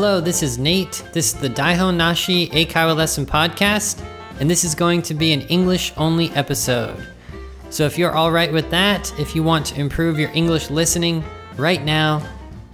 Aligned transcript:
Hello, 0.00 0.20
this 0.20 0.44
is 0.44 0.58
Nate. 0.58 1.02
This 1.12 1.34
is 1.34 1.40
the 1.40 1.50
Daihon 1.50 1.96
Nashi 1.96 2.46
Eikaiwa 2.50 2.94
Lesson 2.94 3.26
Podcast, 3.26 4.00
and 4.38 4.48
this 4.48 4.62
is 4.62 4.76
going 4.76 5.02
to 5.02 5.12
be 5.12 5.32
an 5.32 5.40
English 5.48 5.92
only 5.96 6.30
episode. 6.36 7.04
So 7.70 7.84
if 7.84 7.98
you're 7.98 8.12
all 8.12 8.30
right 8.30 8.52
with 8.52 8.70
that, 8.70 9.12
if 9.18 9.34
you 9.34 9.42
want 9.42 9.66
to 9.66 9.80
improve 9.80 10.16
your 10.16 10.30
English 10.34 10.70
listening 10.70 11.24
right 11.56 11.84
now, 11.84 12.24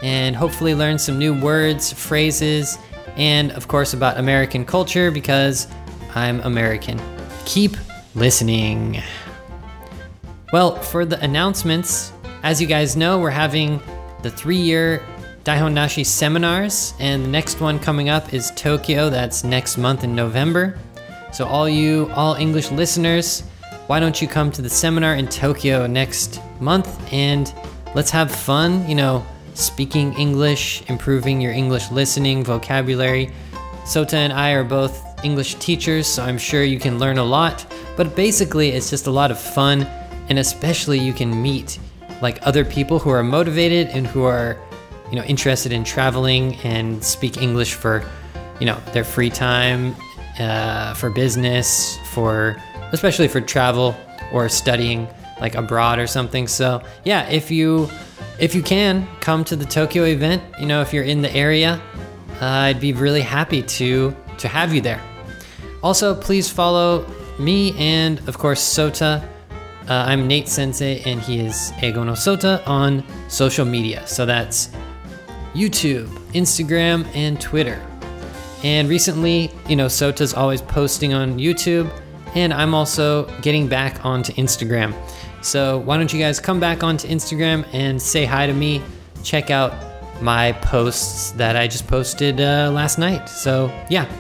and 0.02 0.36
hopefully 0.36 0.74
learn 0.74 0.98
some 0.98 1.18
new 1.18 1.32
words, 1.40 1.90
phrases, 1.90 2.76
and 3.16 3.52
of 3.52 3.68
course 3.68 3.95
about 3.95 4.18
American 4.18 4.66
culture 4.66 5.11
because 5.11 5.66
I'm 6.14 6.41
American. 6.43 7.00
Keep 7.46 7.79
listening. 8.14 9.00
Well, 10.52 10.77
for 10.77 11.06
the 11.06 11.18
announcements, 11.25 12.12
as 12.43 12.61
you 12.61 12.66
guys 12.66 12.96
know, 12.96 13.18
we're 13.18 13.30
having 13.30 13.80
the 14.20 14.30
three 14.30 14.58
year 14.58 15.02
Daihon 15.44 15.75
Nashi 15.75 16.04
seminars, 16.04 16.94
and 16.98 17.22
the 17.22 17.29
next 17.29 17.61
one 17.61 17.79
coming 17.79 18.08
up 18.08 18.32
is 18.32 18.50
Tokyo. 18.53 19.11
That's 19.11 19.44
next 19.44 19.76
month 19.76 20.03
in 20.03 20.14
November. 20.14 20.79
So, 21.34 21.44
all 21.44 21.68
you 21.68 22.11
all 22.14 22.34
English 22.36 22.70
listeners, 22.70 23.43
why 23.86 24.00
don't 24.00 24.22
you 24.22 24.26
come 24.26 24.50
to 24.53 24.62
the 24.62 24.70
seminar 24.70 25.17
in 25.17 25.29
Tokyo 25.29 25.86
next 25.86 26.40
month 26.61 26.89
and 27.12 27.53
let's 27.94 28.11
have 28.11 28.34
fun, 28.34 28.89
you 28.89 28.94
know, 28.94 29.22
speaking 29.53 30.14
English, 30.14 30.82
improving 30.89 31.43
your 31.43 31.53
English 31.53 31.90
listening, 31.90 32.42
vocabulary. 32.42 33.31
Sota 33.84 34.14
and 34.14 34.33
I 34.33 34.53
are 34.53 34.64
both 34.64 35.22
English 35.27 35.56
teachers, 35.56 36.06
so 36.06 36.22
I'm 36.22 36.39
sure 36.39 36.64
you 36.64 36.78
can 36.78 36.98
learn 36.98 37.19
a 37.19 37.25
lot. 37.25 37.67
But 37.98 38.17
basically, 38.17 38.70
it's 38.70 38.89
just 38.89 39.08
a 39.08 39.11
lot 39.11 39.31
of 39.31 39.39
fun, 39.39 39.83
and 40.31 40.39
especially 40.39 40.98
you 40.98 41.12
can 41.12 41.42
meet 41.42 41.78
like 42.22 42.39
other 42.47 42.64
people 42.64 42.98
who 42.98 43.11
are 43.11 43.22
motivated 43.22 43.89
and 43.89 44.06
who 44.06 44.22
are, 44.22 44.56
you 45.11 45.17
know, 45.17 45.25
interested 45.25 45.73
in 45.73 45.84
traveling 45.84 46.56
and 46.65 47.05
speak 47.05 47.41
English 47.41 47.75
for, 47.75 48.05
you 48.61 48.67
know, 48.67 48.78
their 48.92 49.05
free 49.05 49.31
time, 49.31 49.95
uh, 50.39 50.95
for 50.95 51.11
business, 51.11 51.98
for 52.12 52.56
especially 52.92 53.28
for 53.28 53.41
travel 53.41 53.95
or 54.33 54.48
studying 54.48 55.09
like 55.41 55.55
abroad 55.55 55.98
or 55.98 56.06
something. 56.06 56.47
So 56.47 56.83
yeah, 57.05 57.28
if 57.28 57.51
you 57.51 57.89
if 58.39 58.55
you 58.55 58.62
can 58.62 59.06
come 59.20 59.45
to 59.45 59.56
the 59.56 59.65
Tokyo 59.65 60.05
event, 60.05 60.43
you 60.59 60.67
know, 60.67 60.81
if 60.81 60.93
you're 60.93 61.05
in 61.05 61.23
the 61.23 61.33
area, 61.34 61.81
uh, 62.41 62.47
I'd 62.47 62.81
be 62.81 62.93
really 62.93 63.21
happy 63.21 63.62
to 63.62 64.15
to 64.39 64.48
have 64.48 64.75
you 64.75 64.81
there. 64.81 65.00
Also, 65.83 66.15
please 66.15 66.48
follow 66.48 67.06
me 67.39 67.77
and 67.78 68.27
of 68.28 68.39
course 68.39 68.61
Sota. 68.62 69.28
Uh, 69.89 69.93
I'm 69.93 70.27
Nate 70.27 70.48
Sensei 70.48 71.03
and 71.05 71.21
he 71.21 71.41
is 71.41 71.73
Eigo 71.77 72.06
no 72.06 72.12
Sota 72.12 72.67
on 72.67 73.05
social 73.28 73.67
media. 73.67 74.06
So 74.06 74.25
that's 74.25 74.71
YouTube, 75.55 76.08
Instagram, 76.33 77.06
and 77.14 77.41
Twitter. 77.41 77.80
And 78.62 78.88
recently, 78.88 79.50
you 79.69 79.77
know, 79.77 79.88
Sota's 79.88 80.34
always 80.34 80.60
posting 80.62 81.14
on 81.14 81.38
YouTube, 81.38 81.91
and 82.34 82.52
I'm 82.52 82.74
also 82.74 83.27
getting 83.41 83.69
back 83.69 84.05
onto 84.05 84.32
Instagram. 84.34 84.94
So 85.42 85.78
why 85.78 85.98
don't 85.98 86.12
you 86.12 86.19
guys 86.19 86.41
come 86.41 86.58
back 86.58 86.82
onto 86.82 87.06
Instagram 87.08 87.66
and 87.72 88.00
say 88.00 88.25
hi 88.25 88.47
to 88.47 88.52
me? 88.55 88.82
Check 89.22 89.50
out 89.50 89.75
my 90.22 90.52
posts 90.52 91.32
that 91.32 91.56
I 91.56 91.66
just 91.69 91.86
posted 91.86 92.41
uh, 92.41 92.70
last 92.72 92.98
night. 92.98 93.28
So 93.28 93.70
yeah, 93.91 94.10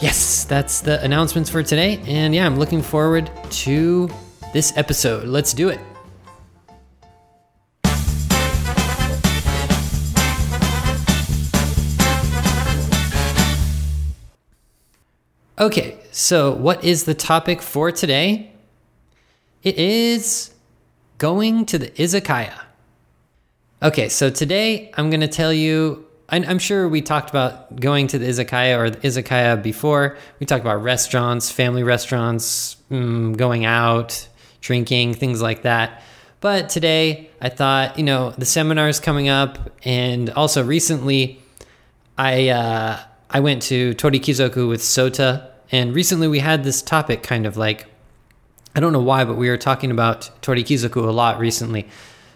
yes, 0.00 0.44
that's 0.44 0.80
the 0.80 1.02
announcements 1.02 1.48
for 1.48 1.62
today. 1.62 2.00
And 2.06 2.34
yeah, 2.34 2.46
I'm 2.46 2.56
looking 2.58 2.82
forward 2.82 3.30
to 3.50 4.10
this 4.52 4.76
episode. 4.76 5.26
Let's 5.26 5.54
do 5.54 5.70
it. 5.70 5.80
Okay, 15.60 15.98
so 16.10 16.54
what 16.54 16.82
is 16.82 17.04
the 17.04 17.12
topic 17.12 17.60
for 17.60 17.92
today? 17.92 18.50
It 19.62 19.76
is 19.76 20.54
going 21.18 21.66
to 21.66 21.76
the 21.76 21.90
izakaya. 21.90 22.58
Okay, 23.82 24.08
so 24.08 24.30
today 24.30 24.90
I'm 24.96 25.10
going 25.10 25.20
to 25.20 25.28
tell 25.28 25.52
you. 25.52 26.06
I'm 26.30 26.60
sure 26.60 26.88
we 26.88 27.02
talked 27.02 27.28
about 27.28 27.78
going 27.78 28.06
to 28.06 28.18
the 28.18 28.24
izakaya 28.24 28.78
or 28.78 28.88
the 28.88 28.96
izakaya 28.98 29.62
before. 29.62 30.16
We 30.38 30.46
talked 30.46 30.62
about 30.62 30.82
restaurants, 30.82 31.50
family 31.50 31.82
restaurants, 31.82 32.76
mm, 32.90 33.36
going 33.36 33.66
out, 33.66 34.28
drinking, 34.62 35.14
things 35.14 35.42
like 35.42 35.62
that. 35.62 36.02
But 36.40 36.70
today 36.70 37.28
I 37.42 37.50
thought, 37.50 37.98
you 37.98 38.04
know, 38.04 38.30
the 38.30 38.46
seminar 38.46 38.88
is 38.88 38.98
coming 38.98 39.28
up, 39.28 39.58
and 39.84 40.30
also 40.30 40.64
recently 40.64 41.42
I 42.16 42.48
uh, 42.48 43.00
I 43.32 43.38
went 43.38 43.62
to 43.64 43.94
Torikizoku 43.94 44.68
with 44.68 44.80
Sota, 44.80 45.49
and 45.70 45.94
recently 45.94 46.28
we 46.28 46.40
had 46.40 46.64
this 46.64 46.82
topic 46.82 47.22
kind 47.22 47.46
of 47.46 47.56
like 47.56 47.86
I 48.74 48.78
don't 48.80 48.92
know 48.92 49.00
why, 49.00 49.24
but 49.24 49.36
we 49.36 49.48
were 49.48 49.56
talking 49.56 49.90
about 49.90 50.30
Torikizoku 50.42 50.96
a 50.96 51.10
lot 51.10 51.40
recently. 51.40 51.88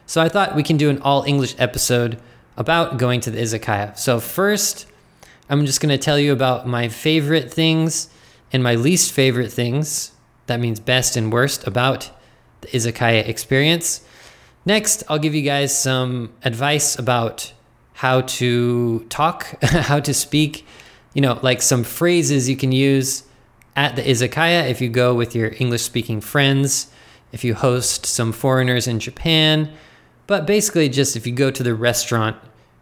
So 0.07 0.21
I 0.21 0.29
thought 0.29 0.57
we 0.57 0.65
can 0.65 0.77
do 0.77 0.91
an 0.91 1.01
all 1.01 1.23
English 1.23 1.55
episode 1.59 2.21
about 2.57 2.99
going 2.99 3.21
to 3.21 3.31
the 3.31 3.39
izakaya. 3.41 3.97
So 3.97 4.19
first, 4.19 4.87
I'm 5.49 5.65
just 5.65 5.81
going 5.81 5.97
to 5.97 6.03
tell 6.03 6.19
you 6.19 6.33
about 6.33 6.67
my 6.67 6.89
favorite 6.89 7.53
things 7.53 8.09
and 8.53 8.63
my 8.63 8.75
least 8.75 9.13
favorite 9.13 9.53
things. 9.53 10.13
That 10.47 10.61
means 10.61 10.81
best 10.81 11.17
and 11.17 11.33
worst 11.33 11.67
about 11.67 12.11
the 12.63 12.69
izakaya 12.69 13.27
experience. 13.29 14.05
Next, 14.67 15.05
I'll 15.09 15.19
give 15.19 15.35
you 15.35 15.43
guys 15.43 15.79
some 15.79 16.33
advice 16.43 16.99
about 16.99 17.53
how 17.95 18.23
to 18.23 19.01
talk, 19.09 19.47
how 19.63 20.01
to 20.01 20.13
speak, 20.13 20.67
you 21.15 21.23
know, 21.23 21.39
like 21.43 21.63
some 21.63 21.85
phrases 21.85 22.49
you 22.49 22.57
can 22.57 22.73
use 22.73 23.25
at 23.77 23.97
the 23.97 24.03
izakaya 24.03 24.69
if 24.69 24.81
you 24.81 24.89
go 24.89 25.15
with 25.15 25.35
your 25.35 25.53
English 25.59 25.83
speaking 25.83 26.21
friends, 26.21 26.89
if 27.33 27.43
you 27.45 27.55
host 27.55 28.07
some 28.07 28.33
foreigners 28.33 28.87
in 28.87 29.01
Japan, 29.01 29.73
but 30.27 30.47
basically 30.47 30.89
just 30.89 31.17
if 31.17 31.27
you 31.27 31.33
go 31.33 31.51
to 31.51 31.63
the 31.63 31.75
restaurant 31.75 32.37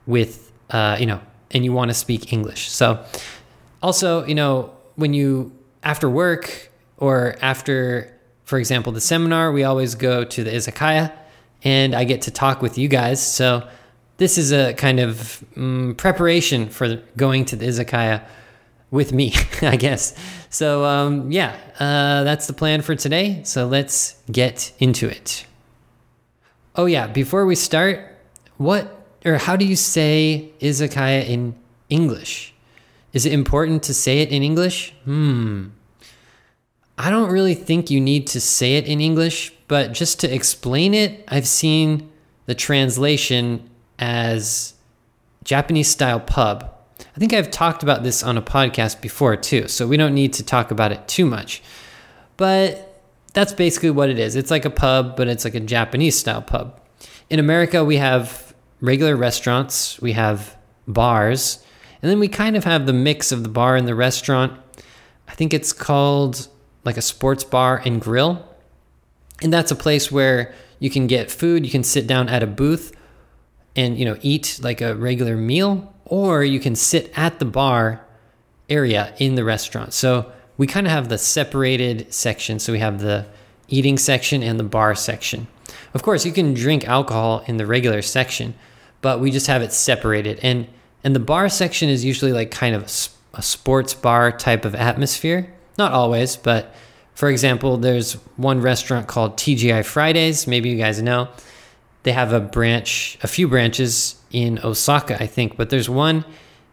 with, 0.06 0.52
uh, 0.70 0.96
you 0.98 1.06
know, 1.06 1.20
and 1.50 1.64
you 1.64 1.72
want 1.72 1.90
to 1.90 1.94
speak 1.94 2.32
English. 2.32 2.68
So, 2.70 3.04
also, 3.82 4.24
you 4.26 4.34
know, 4.34 4.72
when 4.96 5.12
you, 5.12 5.52
after 5.82 6.08
work 6.08 6.70
or 6.98 7.36
after, 7.42 8.12
for 8.44 8.58
example, 8.58 8.92
the 8.92 9.00
seminar, 9.00 9.52
we 9.52 9.64
always 9.64 9.94
go 9.94 10.24
to 10.24 10.44
the 10.44 10.50
izakaya 10.50 11.12
and 11.64 11.94
I 11.94 12.04
get 12.04 12.22
to 12.22 12.30
talk 12.30 12.62
with 12.62 12.78
you 12.78 12.88
guys. 12.88 13.24
So, 13.24 13.68
this 14.22 14.38
is 14.38 14.52
a 14.52 14.72
kind 14.74 15.00
of 15.00 15.42
um, 15.56 15.94
preparation 15.98 16.68
for 16.68 17.02
going 17.16 17.44
to 17.44 17.56
the 17.56 17.66
izakaya 17.66 18.24
with 18.92 19.12
me, 19.12 19.34
I 19.62 19.74
guess. 19.74 20.14
So, 20.48 20.84
um, 20.84 21.32
yeah, 21.32 21.56
uh, 21.80 22.22
that's 22.22 22.46
the 22.46 22.52
plan 22.52 22.82
for 22.82 22.94
today. 22.94 23.42
So, 23.42 23.66
let's 23.66 24.14
get 24.30 24.72
into 24.78 25.08
it. 25.08 25.44
Oh, 26.76 26.86
yeah, 26.86 27.08
before 27.08 27.46
we 27.46 27.56
start, 27.56 27.98
what 28.58 29.04
or 29.24 29.38
how 29.38 29.56
do 29.56 29.64
you 29.64 29.74
say 29.74 30.52
izakaya 30.60 31.26
in 31.26 31.56
English? 31.88 32.54
Is 33.12 33.26
it 33.26 33.32
important 33.32 33.82
to 33.84 33.94
say 33.94 34.20
it 34.20 34.30
in 34.30 34.44
English? 34.44 34.94
Hmm. 35.02 35.70
I 36.96 37.10
don't 37.10 37.32
really 37.32 37.56
think 37.56 37.90
you 37.90 38.00
need 38.00 38.28
to 38.28 38.40
say 38.40 38.76
it 38.76 38.86
in 38.86 39.00
English, 39.00 39.52
but 39.66 39.92
just 39.92 40.20
to 40.20 40.32
explain 40.32 40.94
it, 40.94 41.24
I've 41.26 41.48
seen 41.48 42.08
the 42.46 42.54
translation 42.54 43.68
as 43.98 44.74
Japanese 45.44 45.88
style 45.88 46.20
pub 46.20 46.72
I 47.14 47.18
think 47.18 47.34
I've 47.34 47.50
talked 47.50 47.82
about 47.82 48.02
this 48.02 48.22
on 48.22 48.38
a 48.38 48.42
podcast 48.42 49.00
before 49.00 49.36
too, 49.36 49.68
so 49.68 49.86
we 49.86 49.96
don't 49.96 50.14
need 50.14 50.32
to 50.34 50.42
talk 50.42 50.70
about 50.70 50.92
it 50.92 51.06
too 51.08 51.26
much. 51.26 51.62
But 52.36 53.02
that's 53.34 53.52
basically 53.52 53.90
what 53.90 54.08
it 54.08 54.18
is. 54.18 54.34
It's 54.34 54.50
like 54.50 54.64
a 54.64 54.70
pub, 54.70 55.16
but 55.16 55.28
it's 55.28 55.44
like 55.44 55.54
a 55.54 55.60
Japanese 55.60 56.18
style 56.18 56.42
pub. 56.42 56.80
In 57.28 57.38
America, 57.38 57.84
we 57.84 57.96
have 57.98 58.54
regular 58.80 59.14
restaurants, 59.14 60.00
we 60.00 60.12
have 60.12 60.56
bars, 60.88 61.64
and 62.00 62.10
then 62.10 62.18
we 62.18 62.28
kind 62.28 62.56
of 62.56 62.64
have 62.64 62.86
the 62.86 62.92
mix 62.92 63.30
of 63.30 63.42
the 63.42 63.48
bar 63.48 63.76
and 63.76 63.86
the 63.86 63.94
restaurant. 63.94 64.58
I 65.28 65.34
think 65.34 65.52
it's 65.52 65.72
called 65.72 66.48
like 66.84 66.96
a 66.96 67.02
sports 67.02 67.44
bar 67.44 67.80
and 67.84 68.00
grill. 68.00 68.48
And 69.42 69.52
that's 69.52 69.70
a 69.70 69.76
place 69.76 70.10
where 70.10 70.54
you 70.78 70.90
can 70.90 71.06
get 71.06 71.30
food, 71.30 71.64
you 71.64 71.70
can 71.70 71.84
sit 71.84 72.06
down 72.06 72.28
at 72.28 72.42
a 72.42 72.46
booth 72.46 72.92
and 73.76 73.98
you 73.98 74.04
know 74.04 74.16
eat 74.22 74.60
like 74.62 74.80
a 74.80 74.94
regular 74.94 75.36
meal 75.36 75.92
or 76.04 76.44
you 76.44 76.60
can 76.60 76.74
sit 76.74 77.10
at 77.16 77.38
the 77.38 77.44
bar 77.44 78.04
area 78.68 79.14
in 79.18 79.34
the 79.34 79.44
restaurant. 79.44 79.92
So 79.92 80.30
we 80.56 80.66
kind 80.66 80.86
of 80.86 80.92
have 80.92 81.08
the 81.08 81.18
separated 81.18 82.12
section. 82.12 82.58
So 82.58 82.72
we 82.72 82.78
have 82.80 83.00
the 83.00 83.26
eating 83.68 83.98
section 83.98 84.42
and 84.42 84.58
the 84.60 84.64
bar 84.64 84.94
section. 84.94 85.46
Of 85.94 86.02
course, 86.02 86.26
you 86.26 86.32
can 86.32 86.54
drink 86.54 86.86
alcohol 86.86 87.44
in 87.46 87.56
the 87.56 87.66
regular 87.66 88.02
section, 88.02 88.54
but 89.00 89.20
we 89.20 89.30
just 89.30 89.46
have 89.46 89.62
it 89.62 89.72
separated. 89.72 90.38
And 90.42 90.68
and 91.04 91.16
the 91.16 91.20
bar 91.20 91.48
section 91.48 91.88
is 91.88 92.04
usually 92.04 92.32
like 92.32 92.50
kind 92.50 92.74
of 92.74 92.84
a 93.34 93.42
sports 93.42 93.94
bar 93.94 94.30
type 94.30 94.64
of 94.64 94.74
atmosphere. 94.74 95.52
Not 95.78 95.92
always, 95.92 96.36
but 96.36 96.74
for 97.14 97.28
example, 97.28 97.76
there's 97.76 98.14
one 98.36 98.60
restaurant 98.60 99.08
called 99.08 99.36
TGI 99.36 99.84
Fridays. 99.84 100.46
Maybe 100.46 100.68
you 100.68 100.78
guys 100.78 101.02
know. 101.02 101.28
They 102.02 102.12
have 102.12 102.32
a 102.32 102.40
branch, 102.40 103.18
a 103.22 103.28
few 103.28 103.48
branches 103.48 104.16
in 104.30 104.58
Osaka, 104.64 105.22
I 105.22 105.26
think, 105.26 105.56
but 105.56 105.70
there's 105.70 105.88
one 105.88 106.24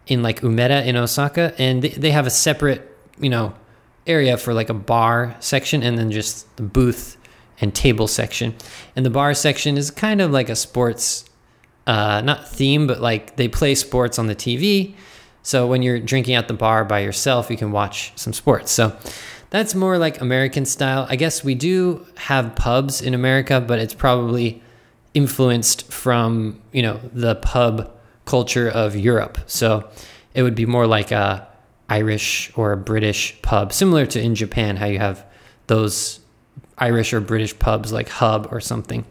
in 0.07 0.23
like 0.23 0.41
Umeda 0.41 0.85
in 0.85 0.95
Osaka, 0.95 1.53
and 1.57 1.83
they, 1.83 1.89
they 1.89 2.11
have 2.11 2.25
a 2.25 2.31
separate, 2.31 2.97
you 3.19 3.29
know, 3.29 3.53
area 4.07 4.37
for 4.37 4.53
like 4.53 4.69
a 4.69 4.73
bar 4.73 5.35
section 5.39 5.83
and 5.83 5.97
then 5.97 6.11
just 6.11 6.55
the 6.57 6.63
booth 6.63 7.15
and 7.61 7.73
table 7.75 8.07
section. 8.07 8.55
And 8.95 9.05
the 9.05 9.09
bar 9.09 9.33
section 9.33 9.77
is 9.77 9.91
kind 9.91 10.21
of 10.21 10.31
like 10.31 10.49
a 10.49 10.55
sports, 10.55 11.25
uh, 11.85 12.21
not 12.21 12.47
theme, 12.47 12.87
but 12.87 13.01
like 13.01 13.35
they 13.35 13.47
play 13.47 13.75
sports 13.75 14.17
on 14.17 14.27
the 14.27 14.35
TV. 14.35 14.95
So 15.43 15.67
when 15.67 15.81
you're 15.81 15.99
drinking 15.99 16.35
at 16.35 16.47
the 16.47 16.53
bar 16.53 16.83
by 16.85 16.99
yourself, 16.99 17.49
you 17.49 17.57
can 17.57 17.71
watch 17.71 18.13
some 18.15 18.33
sports. 18.33 18.71
So 18.71 18.97
that's 19.51 19.75
more 19.75 19.97
like 19.97 20.21
American 20.21 20.65
style. 20.65 21.05
I 21.09 21.15
guess 21.15 21.43
we 21.43 21.55
do 21.55 22.05
have 22.17 22.55
pubs 22.55 23.01
in 23.01 23.13
America, 23.13 23.61
but 23.61 23.79
it's 23.79 23.93
probably 23.93 24.61
influenced 25.19 25.79
from, 25.91 26.61
you 26.71 26.81
know, 26.81 26.97
the 27.13 27.35
pub 27.35 27.91
culture 28.25 28.69
of 28.69 28.95
Europe. 28.95 29.37
So 29.47 29.89
it 30.33 30.43
would 30.43 30.55
be 30.55 30.65
more 30.65 30.87
like 30.87 31.11
a 31.11 31.47
Irish 31.89 32.51
or 32.55 32.71
a 32.71 32.77
British 32.77 33.21
pub, 33.41 33.73
similar 33.73 34.05
to 34.05 34.21
in 34.21 34.33
Japan, 34.35 34.77
how 34.77 34.85
you 34.85 34.99
have 34.99 35.25
those 35.67 36.19
Irish 36.77 37.13
or 37.13 37.19
British 37.19 37.57
pubs 37.59 37.91
like 37.91 38.09
Hub 38.09 38.47
or 38.51 38.61
something. 38.61 39.03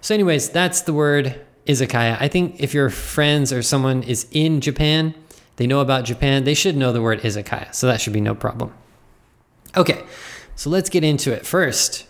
So, 0.00 0.14
anyways, 0.14 0.48
that's 0.48 0.80
the 0.82 0.92
word 0.92 1.40
izakaya. 1.66 2.16
I 2.18 2.28
think 2.28 2.60
if 2.60 2.74
your 2.74 2.90
friends 2.90 3.52
or 3.52 3.62
someone 3.62 4.02
is 4.02 4.26
in 4.32 4.60
Japan, 4.60 5.14
they 5.56 5.66
know 5.66 5.80
about 5.80 6.04
Japan, 6.04 6.44
they 6.44 6.54
should 6.54 6.76
know 6.76 6.92
the 6.92 7.02
word 7.02 7.20
izakaya. 7.20 7.72
So 7.72 7.86
that 7.86 8.00
should 8.00 8.12
be 8.12 8.20
no 8.20 8.34
problem. 8.34 8.72
Okay, 9.76 10.02
so 10.56 10.70
let's 10.70 10.90
get 10.90 11.04
into 11.04 11.32
it. 11.32 11.46
First, 11.46 12.06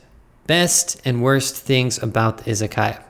best 0.46 1.00
and 1.04 1.22
worst 1.22 1.56
things 1.56 2.02
about 2.02 2.38
the 2.38 2.50
izakaya. 2.50 3.02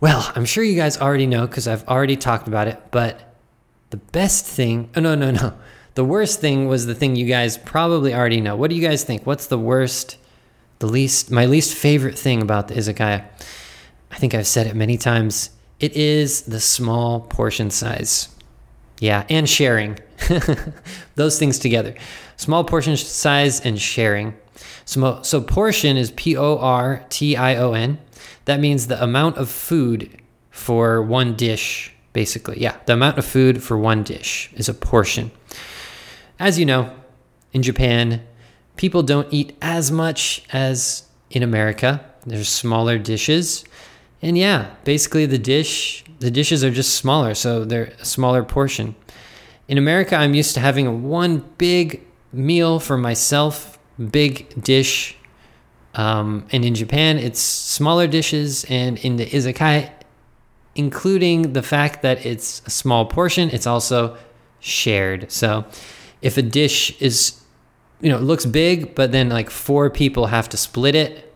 Well, 0.00 0.30
I'm 0.34 0.44
sure 0.44 0.62
you 0.62 0.76
guys 0.76 1.00
already 1.00 1.26
know 1.26 1.46
because 1.46 1.66
I've 1.66 1.86
already 1.88 2.16
talked 2.16 2.46
about 2.46 2.68
it, 2.68 2.80
but 2.90 3.34
the 3.90 3.96
best 3.96 4.44
thing, 4.44 4.90
oh, 4.96 5.00
no, 5.00 5.14
no, 5.14 5.30
no. 5.30 5.54
The 5.94 6.04
worst 6.04 6.40
thing 6.40 6.68
was 6.68 6.86
the 6.86 6.94
thing 6.94 7.14
you 7.14 7.26
guys 7.26 7.56
probably 7.56 8.12
already 8.12 8.40
know. 8.40 8.56
What 8.56 8.70
do 8.70 8.76
you 8.76 8.86
guys 8.86 9.04
think? 9.04 9.24
What's 9.24 9.46
the 9.46 9.58
worst, 9.58 10.16
the 10.80 10.88
least, 10.88 11.30
my 11.30 11.46
least 11.46 11.74
favorite 11.74 12.18
thing 12.18 12.42
about 12.42 12.68
the 12.68 12.74
izakaya? 12.74 13.24
I 14.10 14.16
think 14.16 14.34
I've 14.34 14.46
said 14.46 14.66
it 14.66 14.74
many 14.74 14.98
times. 14.98 15.50
It 15.78 15.94
is 15.94 16.42
the 16.42 16.60
small 16.60 17.20
portion 17.20 17.70
size. 17.70 18.28
Yeah, 18.98 19.24
and 19.28 19.48
sharing. 19.48 19.98
Those 21.14 21.38
things 21.38 21.58
together. 21.58 21.94
Small 22.36 22.64
portion 22.64 22.96
size 22.96 23.60
and 23.60 23.80
sharing. 23.80 24.34
So, 24.84 25.22
so 25.22 25.40
portion 25.40 25.96
is 25.96 26.10
P 26.12 26.36
O 26.36 26.58
R 26.58 27.04
T 27.08 27.36
I 27.36 27.56
O 27.56 27.72
N. 27.72 27.98
That 28.44 28.60
means 28.60 28.86
the 28.86 29.02
amount 29.02 29.38
of 29.38 29.50
food 29.50 30.10
for 30.50 31.02
one 31.02 31.34
dish, 31.34 31.92
basically. 32.12 32.60
Yeah, 32.60 32.76
the 32.86 32.92
amount 32.92 33.18
of 33.18 33.24
food 33.24 33.62
for 33.62 33.78
one 33.78 34.02
dish 34.02 34.50
is 34.54 34.68
a 34.68 34.74
portion. 34.74 35.30
As 36.38 36.58
you 36.58 36.66
know, 36.66 36.94
in 37.52 37.62
Japan, 37.62 38.22
people 38.76 39.02
don't 39.02 39.32
eat 39.32 39.56
as 39.62 39.90
much 39.90 40.44
as 40.52 41.04
in 41.30 41.42
America. 41.42 42.04
There's 42.26 42.48
smaller 42.48 42.98
dishes. 42.98 43.64
And 44.22 44.38
yeah, 44.38 44.70
basically 44.84 45.26
the 45.26 45.38
dish, 45.38 46.04
the 46.18 46.30
dishes 46.30 46.64
are 46.64 46.70
just 46.70 46.94
smaller, 46.94 47.34
so 47.34 47.64
they're 47.64 47.92
a 48.00 48.04
smaller 48.04 48.42
portion. 48.42 48.94
In 49.68 49.78
America, 49.78 50.16
I'm 50.16 50.34
used 50.34 50.54
to 50.54 50.60
having 50.60 51.02
one 51.04 51.44
big 51.58 52.02
meal 52.32 52.80
for 52.80 52.96
myself, 52.96 53.73
big 54.10 54.62
dish. 54.62 55.16
Um, 55.94 56.46
and 56.50 56.64
in 56.64 56.74
Japan, 56.74 57.18
it's 57.18 57.40
smaller 57.40 58.06
dishes. 58.06 58.64
And 58.68 58.98
in 58.98 59.16
the 59.16 59.26
izakaya, 59.26 59.90
including 60.74 61.52
the 61.52 61.62
fact 61.62 62.02
that 62.02 62.24
it's 62.26 62.62
a 62.66 62.70
small 62.70 63.06
portion, 63.06 63.50
it's 63.50 63.66
also 63.66 64.16
shared. 64.60 65.30
So 65.30 65.64
if 66.22 66.36
a 66.36 66.42
dish 66.42 67.00
is, 67.00 67.40
you 68.00 68.10
know, 68.10 68.18
looks 68.18 68.46
big, 68.46 68.94
but 68.94 69.12
then 69.12 69.28
like 69.28 69.50
four 69.50 69.90
people 69.90 70.26
have 70.26 70.48
to 70.48 70.56
split 70.56 70.94
it, 70.94 71.32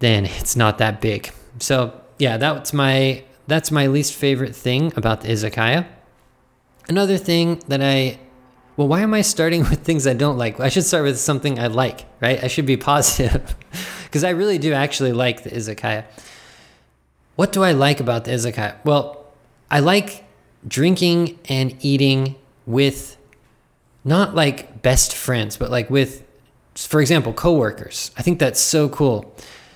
then 0.00 0.26
it's 0.26 0.56
not 0.56 0.78
that 0.78 1.00
big. 1.00 1.30
So 1.60 1.98
yeah, 2.18 2.36
that's 2.36 2.72
my 2.72 3.24
that's 3.46 3.70
my 3.70 3.86
least 3.86 4.14
favorite 4.14 4.54
thing 4.54 4.92
about 4.96 5.22
the 5.22 5.28
izakaya. 5.28 5.86
Another 6.88 7.16
thing 7.16 7.62
that 7.68 7.82
I 7.82 8.18
well, 8.80 8.88
why 8.88 9.02
am 9.02 9.12
I 9.12 9.20
starting 9.20 9.60
with 9.68 9.80
things 9.80 10.06
I 10.06 10.14
don't 10.14 10.38
like? 10.38 10.58
I 10.58 10.70
should 10.70 10.84
start 10.84 11.04
with 11.04 11.18
something 11.18 11.58
I 11.58 11.66
like, 11.66 12.06
right? 12.18 12.42
I 12.42 12.46
should 12.46 12.64
be 12.64 12.76
positive 12.92 13.54
because 14.04 14.24
I 14.24 14.30
really 14.30 14.56
do 14.56 14.72
actually 14.72 15.12
like 15.12 15.42
the 15.42 15.50
izakaya. 15.50 16.06
What 17.36 17.52
do 17.52 17.62
I 17.62 17.72
like 17.72 18.00
about 18.00 18.24
the 18.24 18.30
izakaya? 18.30 18.76
Well, 18.82 19.26
I 19.70 19.80
like 19.80 20.24
drinking 20.66 21.38
and 21.46 21.76
eating 21.84 22.36
with 22.64 23.18
not 24.02 24.34
like 24.34 24.80
best 24.80 25.14
friends, 25.14 25.58
but 25.58 25.70
like 25.70 25.90
with, 25.90 26.24
for 26.74 27.02
example, 27.02 27.34
coworkers. 27.34 28.12
I 28.16 28.22
think 28.22 28.38
that's 28.38 28.60
so 28.60 28.88
cool. 28.88 29.30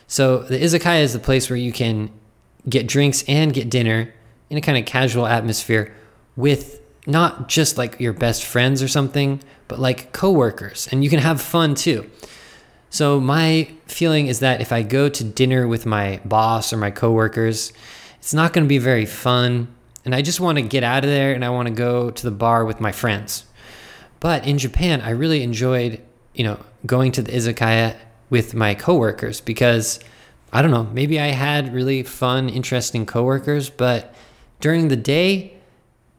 So 0.06 0.38
the 0.38 0.58
izakaya 0.58 1.02
is 1.02 1.12
the 1.12 1.18
place 1.18 1.50
where 1.50 1.58
you 1.58 1.72
can 1.72 2.10
get 2.66 2.86
drinks 2.86 3.22
and 3.28 3.52
get 3.52 3.68
dinner 3.68 4.14
in 4.48 4.56
a 4.56 4.62
kind 4.62 4.78
of 4.78 4.86
casual 4.86 5.26
atmosphere 5.26 5.94
with 6.36 6.80
not 7.06 7.48
just 7.48 7.76
like 7.78 8.00
your 8.00 8.12
best 8.12 8.44
friends 8.44 8.82
or 8.82 8.88
something, 8.88 9.40
but 9.68 9.78
like 9.78 10.12
coworkers, 10.12 10.88
and 10.90 11.02
you 11.04 11.10
can 11.10 11.20
have 11.20 11.40
fun 11.40 11.74
too. 11.74 12.10
So 12.90 13.20
my 13.20 13.70
feeling 13.86 14.28
is 14.28 14.40
that 14.40 14.60
if 14.60 14.72
I 14.72 14.82
go 14.82 15.08
to 15.08 15.24
dinner 15.24 15.66
with 15.66 15.84
my 15.84 16.20
boss 16.24 16.72
or 16.72 16.76
my 16.76 16.90
coworkers, 16.90 17.72
it's 18.18 18.32
not 18.32 18.52
going 18.52 18.64
to 18.64 18.68
be 18.68 18.78
very 18.78 19.06
fun, 19.06 19.68
and 20.04 20.14
I 20.14 20.22
just 20.22 20.40
want 20.40 20.58
to 20.58 20.62
get 20.62 20.84
out 20.84 21.04
of 21.04 21.10
there 21.10 21.32
and 21.34 21.44
I 21.44 21.50
want 21.50 21.68
to 21.68 21.74
go 21.74 22.10
to 22.10 22.22
the 22.22 22.30
bar 22.30 22.64
with 22.64 22.80
my 22.80 22.92
friends. 22.92 23.44
But 24.20 24.46
in 24.46 24.58
Japan, 24.58 25.00
I 25.00 25.10
really 25.10 25.42
enjoyed, 25.42 26.00
you 26.34 26.44
know, 26.44 26.58
going 26.86 27.12
to 27.12 27.22
the 27.22 27.32
izakaya 27.32 27.96
with 28.30 28.54
my 28.54 28.74
coworkers 28.74 29.40
because 29.40 30.00
I 30.52 30.62
don't 30.62 30.70
know, 30.70 30.84
maybe 30.84 31.18
I 31.18 31.28
had 31.28 31.74
really 31.74 32.02
fun, 32.04 32.48
interesting 32.48 33.06
coworkers, 33.06 33.70
but 33.70 34.14
during 34.60 34.88
the 34.88 34.96
day, 34.96 35.53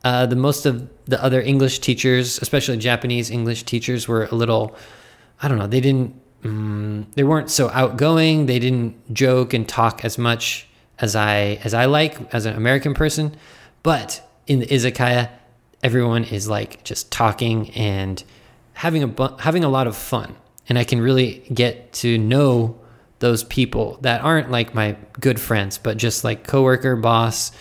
uh, 0.05 0.27
the 0.27 0.35
most 0.35 0.67
of 0.67 0.87
the 1.05 1.21
other 1.21 1.41
English 1.41 1.79
teachers, 1.79 2.37
especially 2.39 2.77
Japanese 2.77 3.31
English 3.31 3.63
teachers, 3.63 4.07
were 4.07 4.25
a 4.25 4.35
little, 4.35 4.75
I 5.41 5.47
don't 5.47 5.57
know, 5.57 5.65
they 5.65 5.81
didn't, 5.81 6.13
um, 6.43 7.07
they 7.15 7.23
weren't 7.23 7.49
so 7.49 7.71
outgoing. 7.71 8.45
They 8.45 8.59
didn't 8.59 9.11
joke 9.11 9.55
and 9.55 9.67
talk 9.67 10.05
as 10.05 10.19
much 10.19 10.67
as 10.99 11.15
I 11.15 11.59
as 11.63 11.73
I 11.73 11.85
like 11.85 12.31
as 12.31 12.45
an 12.45 12.55
American 12.55 12.93
person. 12.93 13.35
But 13.81 14.21
in 14.45 14.59
the 14.59 14.67
izakaya, 14.67 15.31
everyone 15.81 16.23
is 16.23 16.47
like 16.47 16.83
just 16.83 17.11
talking 17.11 17.71
and 17.71 18.23
having 18.73 19.01
a 19.01 19.07
bu- 19.07 19.37
having 19.39 19.63
a 19.63 19.69
lot 19.69 19.87
of 19.87 19.97
fun, 19.97 20.35
and 20.69 20.77
I 20.77 20.83
can 20.83 21.01
really 21.01 21.43
get 21.51 21.93
to 21.93 22.19
know 22.19 22.79
those 23.19 23.43
people 23.43 23.97
that 24.01 24.21
aren't 24.21 24.51
like 24.51 24.75
my 24.75 24.97
good 25.19 25.39
friends, 25.39 25.79
but 25.79 25.97
just 25.97 26.23
like 26.23 26.45
coworker, 26.45 26.95
boss 26.95 27.51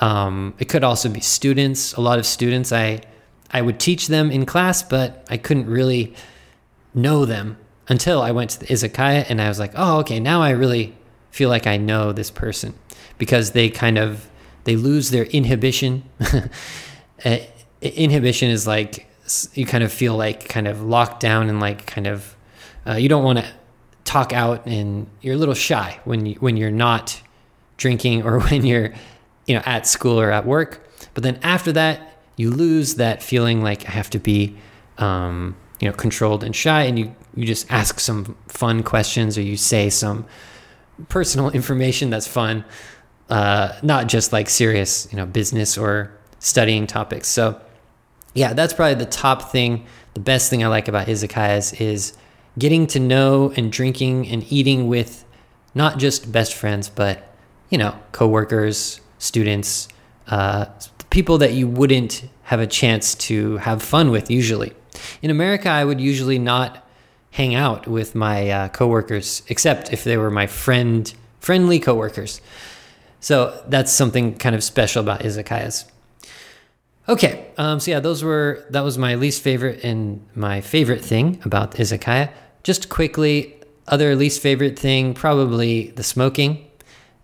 um, 0.00 0.54
it 0.58 0.68
could 0.68 0.82
also 0.82 1.08
be 1.08 1.20
students. 1.20 1.94
A 1.94 2.00
lot 2.00 2.18
of 2.18 2.26
students, 2.26 2.72
I 2.72 3.02
I 3.50 3.62
would 3.62 3.78
teach 3.78 4.08
them 4.08 4.30
in 4.30 4.46
class, 4.46 4.82
but 4.82 5.26
I 5.28 5.36
couldn't 5.36 5.66
really 5.66 6.14
know 6.94 7.24
them 7.24 7.58
until 7.88 8.22
I 8.22 8.30
went 8.30 8.50
to 8.50 8.60
the 8.60 8.66
izakaya, 8.66 9.26
and 9.28 9.40
I 9.40 9.48
was 9.48 9.58
like, 9.58 9.72
oh, 9.74 9.98
okay, 9.98 10.20
now 10.20 10.42
I 10.42 10.50
really 10.50 10.96
feel 11.30 11.48
like 11.48 11.66
I 11.66 11.76
know 11.76 12.12
this 12.12 12.30
person 12.30 12.74
because 13.18 13.52
they 13.52 13.68
kind 13.68 13.98
of 13.98 14.28
they 14.64 14.76
lose 14.76 15.10
their 15.10 15.24
inhibition. 15.24 16.04
Eh, 17.22 17.44
inhibition 17.82 18.48
is 18.48 18.66
like 18.66 19.06
you 19.52 19.66
kind 19.66 19.84
of 19.84 19.92
feel 19.92 20.16
like 20.16 20.48
kind 20.48 20.66
of 20.66 20.82
locked 20.82 21.20
down 21.20 21.50
and 21.50 21.60
like 21.60 21.86
kind 21.86 22.06
of 22.06 22.34
uh, 22.86 22.94
you 22.94 23.10
don't 23.10 23.22
want 23.22 23.38
to 23.38 23.44
talk 24.04 24.32
out 24.32 24.64
and 24.64 25.06
you're 25.20 25.34
a 25.34 25.36
little 25.36 25.54
shy 25.54 26.00
when 26.04 26.24
you 26.24 26.34
when 26.36 26.56
you're 26.56 26.70
not 26.70 27.20
drinking 27.76 28.22
or 28.22 28.40
when 28.48 28.64
you're 28.64 28.94
you 29.50 29.56
know, 29.56 29.62
at 29.66 29.84
school 29.84 30.20
or 30.20 30.30
at 30.30 30.46
work. 30.46 30.80
But 31.12 31.24
then 31.24 31.40
after 31.42 31.72
that, 31.72 32.22
you 32.36 32.52
lose 32.52 32.94
that 32.94 33.20
feeling 33.20 33.64
like 33.64 33.84
I 33.84 33.90
have 33.90 34.08
to 34.10 34.20
be, 34.20 34.56
um, 34.98 35.56
you 35.80 35.88
know, 35.88 35.92
controlled 35.92 36.44
and 36.44 36.54
shy, 36.54 36.82
and 36.82 36.96
you 36.96 37.16
you 37.34 37.44
just 37.44 37.68
ask 37.68 37.98
some 37.98 38.36
fun 38.46 38.84
questions 38.84 39.36
or 39.36 39.42
you 39.42 39.56
say 39.56 39.90
some 39.90 40.24
personal 41.08 41.50
information 41.60 42.10
that's 42.10 42.28
fun, 42.28 42.64
uh, 43.28 43.76
not 43.82 44.06
just 44.06 44.32
like 44.32 44.48
serious, 44.48 45.08
you 45.10 45.16
know, 45.16 45.26
business 45.26 45.76
or 45.76 46.12
studying 46.38 46.86
topics. 46.86 47.26
So, 47.26 47.60
yeah, 48.34 48.52
that's 48.52 48.72
probably 48.72 49.02
the 49.04 49.10
top 49.10 49.50
thing. 49.50 49.84
The 50.14 50.20
best 50.20 50.48
thing 50.48 50.62
I 50.62 50.68
like 50.68 50.86
about 50.86 51.08
izakayas 51.08 51.80
is 51.80 52.16
getting 52.56 52.86
to 52.88 53.00
know 53.00 53.52
and 53.56 53.72
drinking 53.72 54.28
and 54.28 54.44
eating 54.52 54.86
with 54.86 55.24
not 55.74 55.98
just 55.98 56.30
best 56.30 56.54
friends, 56.54 56.88
but 56.88 57.26
you 57.68 57.78
know, 57.78 57.98
coworkers, 58.12 59.00
students, 59.20 59.86
uh, 60.26 60.66
people 61.10 61.38
that 61.38 61.52
you 61.52 61.68
wouldn't 61.68 62.24
have 62.44 62.58
a 62.58 62.66
chance 62.66 63.14
to 63.14 63.58
have 63.58 63.80
fun 63.80 64.10
with 64.10 64.30
usually. 64.30 64.72
In 65.22 65.30
America, 65.30 65.68
I 65.68 65.84
would 65.84 66.00
usually 66.00 66.38
not 66.38 66.84
hang 67.30 67.54
out 67.54 67.86
with 67.86 68.16
my 68.16 68.50
uh, 68.50 68.68
coworkers, 68.68 69.42
except 69.48 69.92
if 69.92 70.02
they 70.02 70.16
were 70.16 70.30
my 70.30 70.48
friend, 70.48 71.14
friendly 71.38 71.78
coworkers. 71.78 72.40
So 73.20 73.62
that's 73.68 73.92
something 73.92 74.34
kind 74.36 74.54
of 74.54 74.64
special 74.64 75.02
about 75.02 75.20
izakayas. 75.20 75.88
Okay, 77.08 77.46
um, 77.58 77.80
so 77.80 77.90
yeah, 77.90 78.00
those 78.00 78.22
were 78.22 78.64
that 78.70 78.82
was 78.82 78.96
my 78.96 79.14
least 79.16 79.42
favorite 79.42 79.84
and 79.84 80.24
my 80.34 80.60
favorite 80.60 81.04
thing 81.04 81.40
about 81.44 81.72
izakaya. 81.72 82.30
Just 82.62 82.88
quickly, 82.88 83.56
other 83.88 84.14
least 84.14 84.40
favorite 84.40 84.78
thing 84.78 85.14
probably 85.14 85.90
the 85.90 86.02
smoking. 86.02 86.69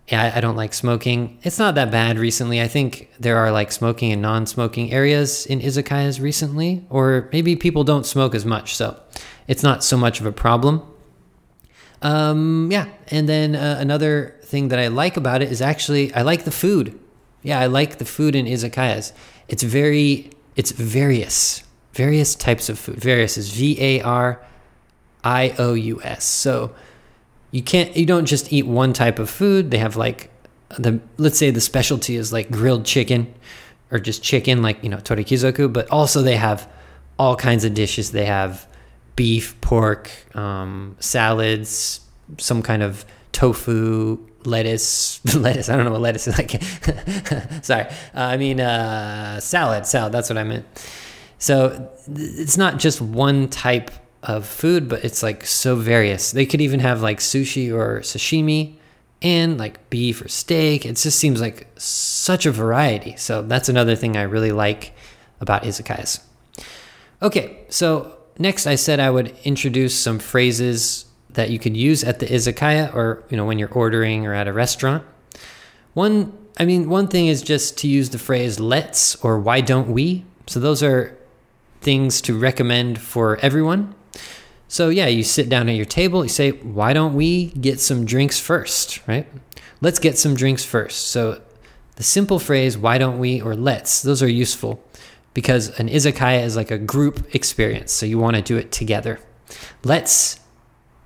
Yeah, 0.09 0.31
I, 0.33 0.39
don't 0.39 0.55
like 0.55 0.73
smoking. 0.73 1.37
It's 1.43 1.59
not 1.59 1.75
that 1.75 1.91
bad 1.91 2.17
recently. 2.17 2.61
I 2.61 2.69
think 2.69 3.09
there 3.19 3.37
are 3.37 3.51
like 3.51 3.73
smoking 3.73 4.13
and 4.13 4.21
non-smoking 4.21 4.93
areas 4.93 5.45
in 5.45 5.59
izakayas 5.59 6.21
recently, 6.21 6.85
or 6.89 7.29
maybe 7.33 7.57
people 7.57 7.83
don't 7.83 8.05
smoke 8.05 8.33
as 8.33 8.45
much, 8.45 8.73
so 8.73 8.97
it's 9.49 9.63
not 9.63 9.83
so 9.83 9.97
much 9.97 10.21
of 10.21 10.25
a 10.25 10.31
problem. 10.31 10.81
Um, 12.01 12.69
yeah, 12.71 12.87
and 13.07 13.27
then 13.27 13.55
uh, 13.55 13.77
another 13.79 14.35
thing 14.43 14.69
that 14.69 14.79
I 14.79 14.87
like 14.87 15.17
about 15.17 15.41
it 15.41 15.51
is 15.51 15.61
actually 15.61 16.13
I 16.13 16.21
like 16.21 16.45
the 16.45 16.51
food. 16.51 16.97
Yeah, 17.41 17.59
I 17.59 17.65
like 17.65 17.97
the 17.97 18.05
food 18.05 18.33
in 18.33 18.45
izakayas. 18.45 19.11
It's 19.49 19.63
very 19.63 20.29
it's 20.55 20.71
various, 20.71 21.63
various 21.93 22.33
types 22.33 22.69
of 22.69 22.79
food. 22.79 22.95
Various 22.95 23.37
is 23.37 23.51
V 23.51 23.77
A 23.81 24.01
R 24.01 24.41
I 25.23 25.53
O 25.59 25.73
U 25.73 26.01
S. 26.01 26.23
So 26.23 26.73
you 27.57 27.63
can't 27.63 27.97
you 27.97 28.05
don't 28.05 28.27
just 28.27 28.53
eat 28.53 28.67
one 28.67 28.93
type 28.93 29.17
of 29.17 29.31
food. 29.31 29.71
They 29.71 29.79
have 29.79 29.95
like 29.95 30.29
the 30.77 31.01
let's 31.17 31.39
say 31.39 31.49
the 31.49 31.59
specialty 31.59 32.15
is 32.15 32.31
like 32.31 32.51
grilled 32.51 32.85
chicken 32.85 33.33
or 33.89 33.97
just 33.97 34.21
chicken 34.21 34.61
like, 34.61 34.83
you 34.83 34.89
know, 34.89 34.97
torikizoku, 34.97 35.73
but 35.73 35.89
also 35.89 36.21
they 36.21 36.35
have 36.35 36.69
all 37.17 37.35
kinds 37.35 37.63
of 37.63 37.73
dishes. 37.73 38.11
They 38.11 38.25
have 38.25 38.67
beef, 39.15 39.59
pork, 39.59 40.11
um, 40.35 40.97
salads, 40.99 42.01
some 42.37 42.61
kind 42.61 42.83
of 42.83 43.03
tofu, 43.31 44.19
lettuce, 44.45 45.19
lettuce. 45.35 45.67
I 45.67 45.77
don't 45.77 45.85
know 45.85 45.93
what 45.93 46.01
lettuce 46.01 46.27
is 46.27 46.37
like. 46.37 46.61
Sorry, 47.63 47.85
uh, 47.85 47.87
I 48.13 48.37
mean 48.37 48.61
uh, 48.61 49.39
salad. 49.39 49.87
Salad. 49.87 50.11
That's 50.11 50.29
what 50.29 50.37
I 50.37 50.43
meant. 50.43 50.67
So 51.39 51.91
it's 52.07 52.57
not 52.57 52.77
just 52.77 53.01
one 53.01 53.47
type 53.47 53.89
of 54.23 54.45
food, 54.45 54.89
but 54.89 55.03
it's 55.03 55.23
like 55.23 55.45
so 55.45 55.75
various. 55.75 56.31
They 56.31 56.45
could 56.45 56.61
even 56.61 56.79
have 56.79 57.01
like 57.01 57.19
sushi 57.19 57.73
or 57.73 58.01
sashimi 58.01 58.75
and 59.21 59.57
like 59.57 59.89
beef 59.89 60.21
or 60.21 60.27
steak. 60.27 60.85
It 60.85 60.95
just 60.95 61.19
seems 61.19 61.41
like 61.41 61.67
such 61.77 62.45
a 62.45 62.51
variety. 62.51 63.15
So 63.15 63.41
that's 63.41 63.69
another 63.69 63.95
thing 63.95 64.17
I 64.17 64.23
really 64.23 64.51
like 64.51 64.93
about 65.39 65.63
izakayas. 65.63 66.21
Okay, 67.21 67.65
so 67.69 68.17
next 68.37 68.67
I 68.67 68.75
said 68.75 68.99
I 68.99 69.09
would 69.09 69.35
introduce 69.43 69.97
some 69.97 70.19
phrases 70.19 71.05
that 71.29 71.49
you 71.49 71.59
could 71.59 71.77
use 71.77 72.03
at 72.03 72.19
the 72.19 72.25
izakaya 72.25 72.93
or 72.93 73.23
you 73.29 73.37
know 73.37 73.45
when 73.45 73.59
you're 73.59 73.71
ordering 73.71 74.25
or 74.25 74.33
at 74.33 74.47
a 74.47 74.53
restaurant. 74.53 75.03
One 75.93 76.37
I 76.59 76.65
mean 76.65 76.89
one 76.89 77.07
thing 77.07 77.27
is 77.27 77.41
just 77.41 77.77
to 77.79 77.87
use 77.87 78.09
the 78.09 78.19
phrase 78.19 78.59
let's 78.59 79.15
or 79.23 79.39
why 79.39 79.61
don't 79.61 79.89
we? 79.89 80.25
So 80.47 80.59
those 80.59 80.81
are 80.83 81.17
things 81.81 82.21
to 82.21 82.37
recommend 82.37 82.99
for 82.99 83.37
everyone. 83.37 83.95
So 84.67 84.89
yeah, 84.89 85.07
you 85.07 85.23
sit 85.23 85.49
down 85.49 85.69
at 85.69 85.75
your 85.75 85.85
table, 85.85 86.23
you 86.23 86.29
say, 86.29 86.51
"Why 86.51 86.93
don't 86.93 87.13
we 87.13 87.47
get 87.51 87.79
some 87.79 88.05
drinks 88.05 88.39
first?" 88.39 88.99
right? 89.07 89.27
Let's 89.81 89.99
get 89.99 90.17
some 90.17 90.35
drinks 90.35 90.65
first. 90.65 91.07
So 91.09 91.41
the 91.95 92.03
simple 92.03 92.39
phrase 92.39 92.77
"why 92.77 92.97
don't 92.97 93.19
we" 93.19 93.41
or 93.41 93.55
"let's" 93.55 94.01
those 94.01 94.21
are 94.21 94.29
useful 94.29 94.83
because 95.33 95.69
an 95.79 95.87
izakaya 95.87 96.43
is 96.43 96.55
like 96.55 96.71
a 96.71 96.77
group 96.77 97.33
experience. 97.35 97.91
So 97.93 98.05
you 98.05 98.17
want 98.17 98.35
to 98.35 98.41
do 98.41 98.57
it 98.57 98.71
together. 98.71 99.19
Let's 99.83 100.39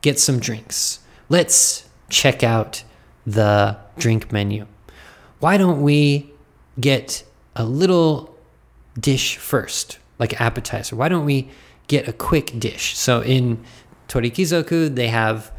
get 0.02 0.20
some 0.20 0.40
drinks. 0.40 1.00
Let's 1.30 1.88
check 2.10 2.44
out 2.44 2.84
the 3.26 3.78
drink 3.98 4.32
menu. 4.32 4.66
Why 5.40 5.58
don't 5.58 5.82
we 5.82 6.32
get 6.80 7.24
a 7.56 7.64
little 7.66 8.36
dish 9.00 9.38
first, 9.38 10.00
like 10.18 10.40
appetizer? 10.42 10.96
Why 10.96 11.10
don't 11.10 11.26
we 11.26 11.50
get 11.92 12.08
a 12.08 12.14
quick 12.14 12.58
dish? 12.58 12.98
So 12.98 13.22
in 13.22 13.64
Torikizoku, 14.08 14.96
they 14.96 15.10
have 15.10 15.52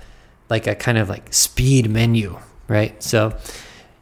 like 0.49 0.67
a 0.67 0.75
kind 0.75 0.99
of 0.99 1.09
like 1.09 1.33
speed 1.33 1.91
menu, 1.91 2.39
right? 2.69 3.01
So 3.03 3.37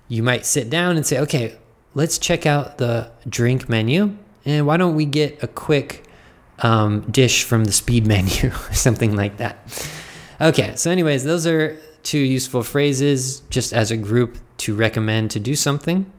you 0.08 0.22
might 0.22 0.46
sit 0.46 0.70
down 0.70 0.96
and 0.96 1.04
say, 1.04 1.18
okay, 1.20 1.56
let's 1.94 2.18
check 2.18 2.46
out 2.46 2.78
the 2.78 3.10
drink 3.28 3.68
menu. 3.68 4.16
And 4.44 4.66
why 4.66 4.76
don't 4.76 4.94
we 4.94 5.04
get 5.04 5.42
a 5.42 5.48
quick 5.48 6.04
um, 6.60 7.02
dish 7.10 7.44
from 7.44 7.64
the 7.64 7.72
speed 7.72 8.06
menu 8.14 8.50
or 8.50 8.74
something 8.74 9.16
like 9.16 9.36
that? 9.38 9.56
Okay, 10.40 10.74
so, 10.76 10.90
anyways, 10.90 11.24
those 11.24 11.46
are 11.46 11.78
two 12.02 12.18
useful 12.18 12.62
phrases 12.62 13.40
just 13.50 13.74
as 13.74 13.90
a 13.90 13.96
group 13.96 14.38
to 14.56 14.74
recommend 14.74 15.30
to 15.32 15.40
do 15.40 15.54
something. 15.54 16.10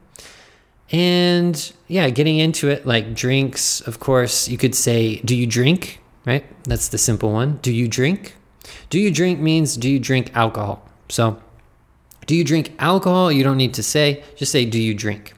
And 0.92 1.72
yeah, 1.88 2.10
getting 2.10 2.38
into 2.38 2.68
it, 2.68 2.86
like 2.86 3.14
drinks, 3.14 3.80
of 3.80 3.98
course, 3.98 4.46
you 4.48 4.58
could 4.58 4.74
say, 4.74 5.16
Do 5.24 5.34
you 5.34 5.46
drink? 5.46 6.01
Right? 6.24 6.44
That's 6.64 6.88
the 6.88 6.98
simple 6.98 7.32
one. 7.32 7.58
Do 7.62 7.72
you 7.72 7.88
drink? 7.88 8.36
Do 8.90 8.98
you 8.98 9.10
drink 9.10 9.40
means 9.40 9.76
do 9.76 9.90
you 9.90 9.98
drink 9.98 10.30
alcohol? 10.34 10.88
So, 11.08 11.42
do 12.26 12.36
you 12.36 12.44
drink 12.44 12.72
alcohol? 12.78 13.32
You 13.32 13.42
don't 13.42 13.56
need 13.56 13.74
to 13.74 13.82
say, 13.82 14.22
just 14.36 14.52
say, 14.52 14.64
Do 14.64 14.80
you 14.80 14.94
drink? 14.94 15.34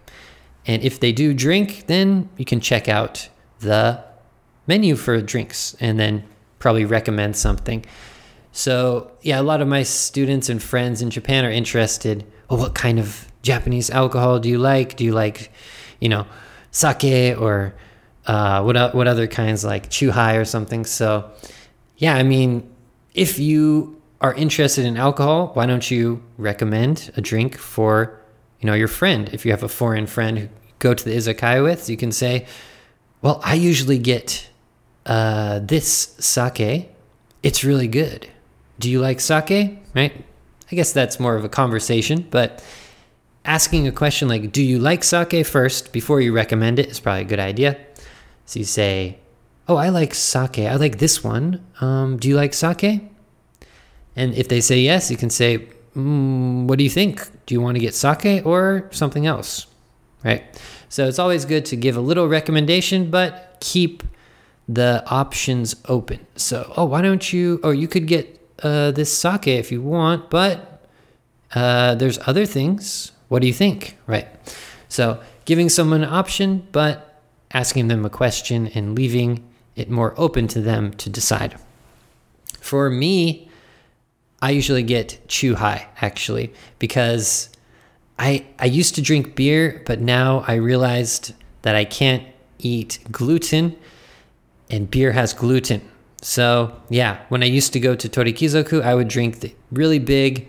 And 0.66 0.82
if 0.82 1.00
they 1.00 1.12
do 1.12 1.34
drink, 1.34 1.86
then 1.86 2.28
you 2.36 2.44
can 2.44 2.60
check 2.60 2.88
out 2.88 3.28
the 3.60 4.02
menu 4.66 4.96
for 4.96 5.20
drinks 5.20 5.76
and 5.80 5.98
then 5.98 6.24
probably 6.58 6.84
recommend 6.84 7.36
something. 7.36 7.84
So, 8.52 9.10
yeah, 9.22 9.40
a 9.40 9.42
lot 9.42 9.60
of 9.60 9.68
my 9.68 9.82
students 9.82 10.48
and 10.48 10.62
friends 10.62 11.02
in 11.02 11.10
Japan 11.10 11.44
are 11.44 11.50
interested. 11.50 12.24
Oh, 12.48 12.56
what 12.56 12.74
kind 12.74 12.98
of 12.98 13.30
Japanese 13.42 13.90
alcohol 13.90 14.38
do 14.38 14.48
you 14.48 14.58
like? 14.58 14.96
Do 14.96 15.04
you 15.04 15.12
like, 15.12 15.50
you 16.00 16.08
know, 16.08 16.26
sake 16.70 17.36
or 17.38 17.74
uh, 18.26 18.62
what 18.62 18.94
what 18.94 19.08
other 19.08 19.26
kinds 19.26 19.64
like 19.64 19.90
chuhai 19.90 20.40
or 20.40 20.44
something? 20.44 20.84
So, 20.84 21.30
yeah, 21.98 22.16
I 22.16 22.22
mean, 22.22 22.70
if 23.14 23.38
you 23.38 24.00
are 24.20 24.34
interested 24.34 24.84
in 24.84 24.96
alcohol, 24.96 25.50
why 25.54 25.66
don't 25.66 25.90
you 25.90 26.22
recommend 26.38 27.12
a 27.16 27.20
drink 27.20 27.56
for 27.58 28.18
you 28.60 28.66
know 28.66 28.74
your 28.74 28.88
friend? 28.88 29.28
If 29.32 29.44
you 29.44 29.50
have 29.50 29.62
a 29.62 29.68
foreign 29.68 30.06
friend 30.06 30.38
who 30.38 30.48
go 30.78 30.94
to 30.94 31.04
the 31.04 31.16
izakaya 31.16 31.62
with, 31.62 31.88
you 31.90 31.96
can 31.96 32.12
say, 32.12 32.46
"Well, 33.22 33.40
I 33.44 33.54
usually 33.54 33.98
get 33.98 34.48
uh, 35.06 35.60
this 35.60 36.14
sake. 36.18 36.90
It's 37.42 37.64
really 37.64 37.88
good." 37.88 38.28
do 38.78 38.90
you 38.90 39.00
like 39.00 39.20
sake? 39.20 39.78
Right? 39.94 40.24
I 40.70 40.76
guess 40.76 40.92
that's 40.92 41.20
more 41.20 41.36
of 41.36 41.44
a 41.44 41.48
conversation, 41.48 42.26
but 42.30 42.62
asking 43.44 43.86
a 43.86 43.92
question 43.92 44.28
like, 44.28 44.52
do 44.52 44.62
you 44.62 44.78
like 44.78 45.04
sake 45.04 45.46
first 45.46 45.92
before 45.92 46.20
you 46.20 46.32
recommend 46.32 46.78
it 46.78 46.88
is 46.88 47.00
probably 47.00 47.22
a 47.22 47.26
good 47.26 47.38
idea. 47.38 47.76
So 48.46 48.58
you 48.58 48.64
say, 48.64 49.18
oh, 49.68 49.76
I 49.76 49.88
like 49.88 50.14
sake. 50.14 50.58
I 50.58 50.76
like 50.76 50.98
this 50.98 51.24
one. 51.24 51.64
Um, 51.80 52.18
do 52.18 52.28
you 52.28 52.36
like 52.36 52.54
sake? 52.54 53.02
And 54.16 54.34
if 54.34 54.48
they 54.48 54.60
say 54.60 54.80
yes, 54.80 55.10
you 55.10 55.16
can 55.16 55.30
say, 55.30 55.68
mm, 55.96 56.64
what 56.66 56.78
do 56.78 56.84
you 56.84 56.90
think? 56.90 57.28
Do 57.46 57.54
you 57.54 57.60
want 57.60 57.76
to 57.76 57.80
get 57.80 57.94
sake 57.94 58.44
or 58.46 58.88
something 58.90 59.26
else? 59.26 59.66
Right? 60.22 60.44
So 60.88 61.08
it's 61.08 61.18
always 61.18 61.44
good 61.44 61.64
to 61.66 61.76
give 61.76 61.96
a 61.96 62.00
little 62.00 62.28
recommendation, 62.28 63.10
but 63.10 63.56
keep 63.60 64.02
the 64.68 65.02
options 65.06 65.76
open. 65.88 66.26
So, 66.36 66.72
oh, 66.76 66.84
why 66.84 67.02
don't 67.02 67.32
you, 67.32 67.60
or 67.62 67.74
you 67.74 67.88
could 67.88 68.06
get 68.06 68.40
uh, 68.62 68.92
this 68.92 69.16
sake 69.16 69.48
if 69.48 69.72
you 69.72 69.82
want, 69.82 70.30
but 70.30 70.86
uh, 71.54 71.94
there's 71.96 72.18
other 72.26 72.46
things. 72.46 73.12
What 73.28 73.42
do 73.42 73.48
you 73.48 73.52
think? 73.52 73.98
Right. 74.06 74.28
So 74.88 75.20
giving 75.44 75.68
someone 75.68 76.02
an 76.02 76.10
option, 76.10 76.66
but 76.72 77.13
asking 77.54 77.88
them 77.88 78.04
a 78.04 78.10
question 78.10 78.66
and 78.68 78.94
leaving 78.94 79.42
it 79.76 79.88
more 79.88 80.12
open 80.18 80.46
to 80.48 80.60
them 80.60 80.92
to 80.94 81.08
decide. 81.08 81.56
For 82.60 82.90
me, 82.90 83.48
I 84.42 84.50
usually 84.50 84.82
get 84.82 85.26
chuhai 85.28 85.86
actually 86.02 86.52
because 86.78 87.48
I 88.18 88.44
I 88.58 88.66
used 88.66 88.94
to 88.96 89.02
drink 89.02 89.34
beer, 89.34 89.82
but 89.86 90.00
now 90.00 90.44
I 90.46 90.54
realized 90.54 91.32
that 91.62 91.74
I 91.74 91.84
can't 91.84 92.24
eat 92.58 92.98
gluten 93.10 93.76
and 94.70 94.90
beer 94.90 95.12
has 95.12 95.32
gluten. 95.32 95.80
So 96.20 96.74
yeah, 96.88 97.20
when 97.28 97.42
I 97.42 97.46
used 97.46 97.72
to 97.72 97.80
go 97.80 97.94
to 97.94 98.08
Torikizoku, 98.08 98.82
I 98.82 98.94
would 98.94 99.08
drink 99.08 99.40
the 99.40 99.54
really 99.72 99.98
big, 99.98 100.48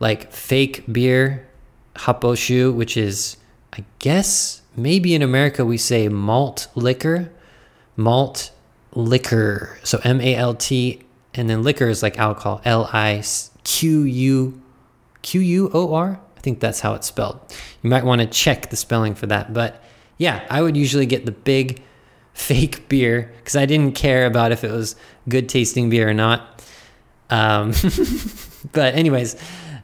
like 0.00 0.32
fake 0.32 0.84
beer, 0.92 1.46
happoshu, 1.94 2.74
which 2.74 2.96
is, 2.96 3.36
I 3.72 3.84
guess, 3.98 4.62
maybe 4.76 5.14
in 5.14 5.22
America 5.22 5.64
we 5.64 5.78
say 5.78 6.08
malt 6.08 6.68
liquor, 6.74 7.32
malt 7.96 8.50
liquor. 8.92 9.78
So 9.82 10.00
M 10.04 10.20
A 10.20 10.34
L 10.34 10.54
T, 10.54 11.02
and 11.34 11.48
then 11.48 11.62
liquor 11.62 11.88
is 11.88 12.02
like 12.02 12.18
alcohol, 12.18 12.60
L 12.64 12.88
I 12.92 13.22
Q 13.64 14.02
U 14.02 14.60
Q 15.22 15.40
U 15.40 15.70
O 15.72 15.94
R. 15.94 16.20
I 16.36 16.40
think 16.40 16.60
that's 16.60 16.80
how 16.80 16.94
it's 16.94 17.06
spelled. 17.06 17.40
You 17.82 17.90
might 17.90 18.04
want 18.04 18.20
to 18.20 18.26
check 18.26 18.70
the 18.70 18.76
spelling 18.76 19.14
for 19.14 19.26
that, 19.26 19.52
but 19.52 19.82
yeah, 20.18 20.46
I 20.48 20.62
would 20.62 20.76
usually 20.76 21.06
get 21.06 21.26
the 21.26 21.32
big 21.32 21.82
fake 22.32 22.88
beer 22.88 23.32
because 23.38 23.56
I 23.56 23.66
didn't 23.66 23.94
care 23.94 24.26
about 24.26 24.52
if 24.52 24.62
it 24.62 24.70
was 24.70 24.96
good 25.28 25.48
tasting 25.48 25.90
beer 25.90 26.08
or 26.08 26.14
not. 26.14 26.62
Um, 27.30 27.72
but 28.72 28.94
anyways, 28.94 29.36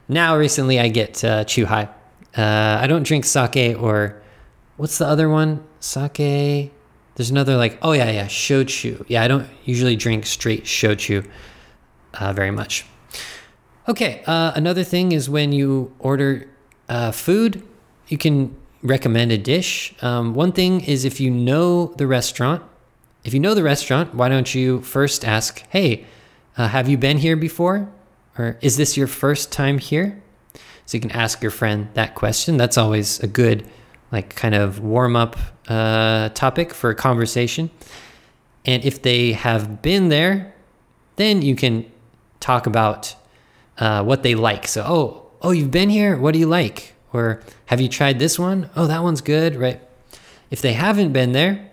now 0.07 0.37
recently 0.37 0.79
I 0.79 0.87
get 0.87 1.23
uh, 1.23 1.43
Chuhai. 1.45 1.89
Uh, 2.35 2.79
I 2.81 2.87
don't 2.87 3.03
drink 3.03 3.25
sake 3.25 3.75
or 3.79 4.22
what's 4.77 4.97
the 4.97 5.07
other 5.07 5.29
one? 5.29 5.63
Sake. 5.79 6.71
There's 7.15 7.29
another 7.29 7.57
like, 7.57 7.77
oh 7.81 7.91
yeah, 7.91 8.09
yeah, 8.09 8.25
shochu. 8.25 9.05
Yeah, 9.07 9.23
I 9.23 9.27
don't 9.27 9.47
usually 9.65 9.95
drink 9.95 10.25
straight 10.25 10.63
shochu 10.63 11.27
uh, 12.15 12.33
very 12.33 12.51
much. 12.51 12.85
Okay, 13.87 14.23
uh, 14.25 14.53
another 14.55 14.83
thing 14.83 15.11
is 15.11 15.29
when 15.29 15.51
you 15.51 15.93
order 15.99 16.49
uh, 16.89 17.11
food, 17.11 17.61
you 18.07 18.17
can 18.17 18.55
recommend 18.81 19.31
a 19.31 19.37
dish. 19.37 19.93
Um, 20.01 20.33
one 20.33 20.51
thing 20.51 20.81
is 20.81 21.05
if 21.05 21.19
you 21.19 21.29
know 21.29 21.87
the 21.97 22.07
restaurant, 22.07 22.63
if 23.23 23.33
you 23.33 23.39
know 23.39 23.53
the 23.53 23.63
restaurant, 23.63 24.15
why 24.15 24.29
don't 24.29 24.53
you 24.53 24.81
first 24.81 25.23
ask, 25.25 25.63
hey, 25.69 26.05
uh, 26.57 26.67
have 26.67 26.89
you 26.89 26.97
been 26.97 27.17
here 27.17 27.35
before? 27.35 27.89
Or 28.37 28.57
is 28.61 28.77
this 28.77 28.97
your 28.97 29.07
first 29.07 29.51
time 29.51 29.77
here? 29.77 30.21
So 30.85 30.97
you 30.97 31.01
can 31.01 31.11
ask 31.11 31.41
your 31.41 31.51
friend 31.51 31.87
that 31.93 32.15
question. 32.15 32.57
That's 32.57 32.77
always 32.77 33.19
a 33.21 33.27
good, 33.27 33.69
like, 34.13 34.35
kind 34.35 34.55
of 34.55 34.79
warm 34.79 35.15
up 35.15 35.35
uh, 35.67 36.29
topic 36.29 36.73
for 36.73 36.91
a 36.91 36.95
conversation. 36.95 37.69
And 38.63 38.85
if 38.85 39.01
they 39.01 39.33
have 39.33 39.81
been 39.81 40.07
there, 40.07 40.53
then 41.17 41.41
you 41.41 41.55
can 41.55 41.91
talk 42.39 42.67
about 42.67 43.15
uh, 43.77 44.03
what 44.03 44.23
they 44.23 44.35
like. 44.35 44.67
So, 44.67 44.85
oh, 44.87 45.31
oh, 45.41 45.51
you've 45.51 45.71
been 45.71 45.89
here. 45.89 46.15
What 46.15 46.33
do 46.33 46.39
you 46.39 46.47
like? 46.47 46.93
Or 47.11 47.41
have 47.65 47.81
you 47.81 47.89
tried 47.89 48.19
this 48.19 48.39
one? 48.39 48.69
Oh, 48.75 48.87
that 48.87 49.03
one's 49.03 49.21
good, 49.21 49.55
right? 49.55 49.81
If 50.49 50.61
they 50.61 50.73
haven't 50.73 51.11
been 51.11 51.31
there, 51.31 51.69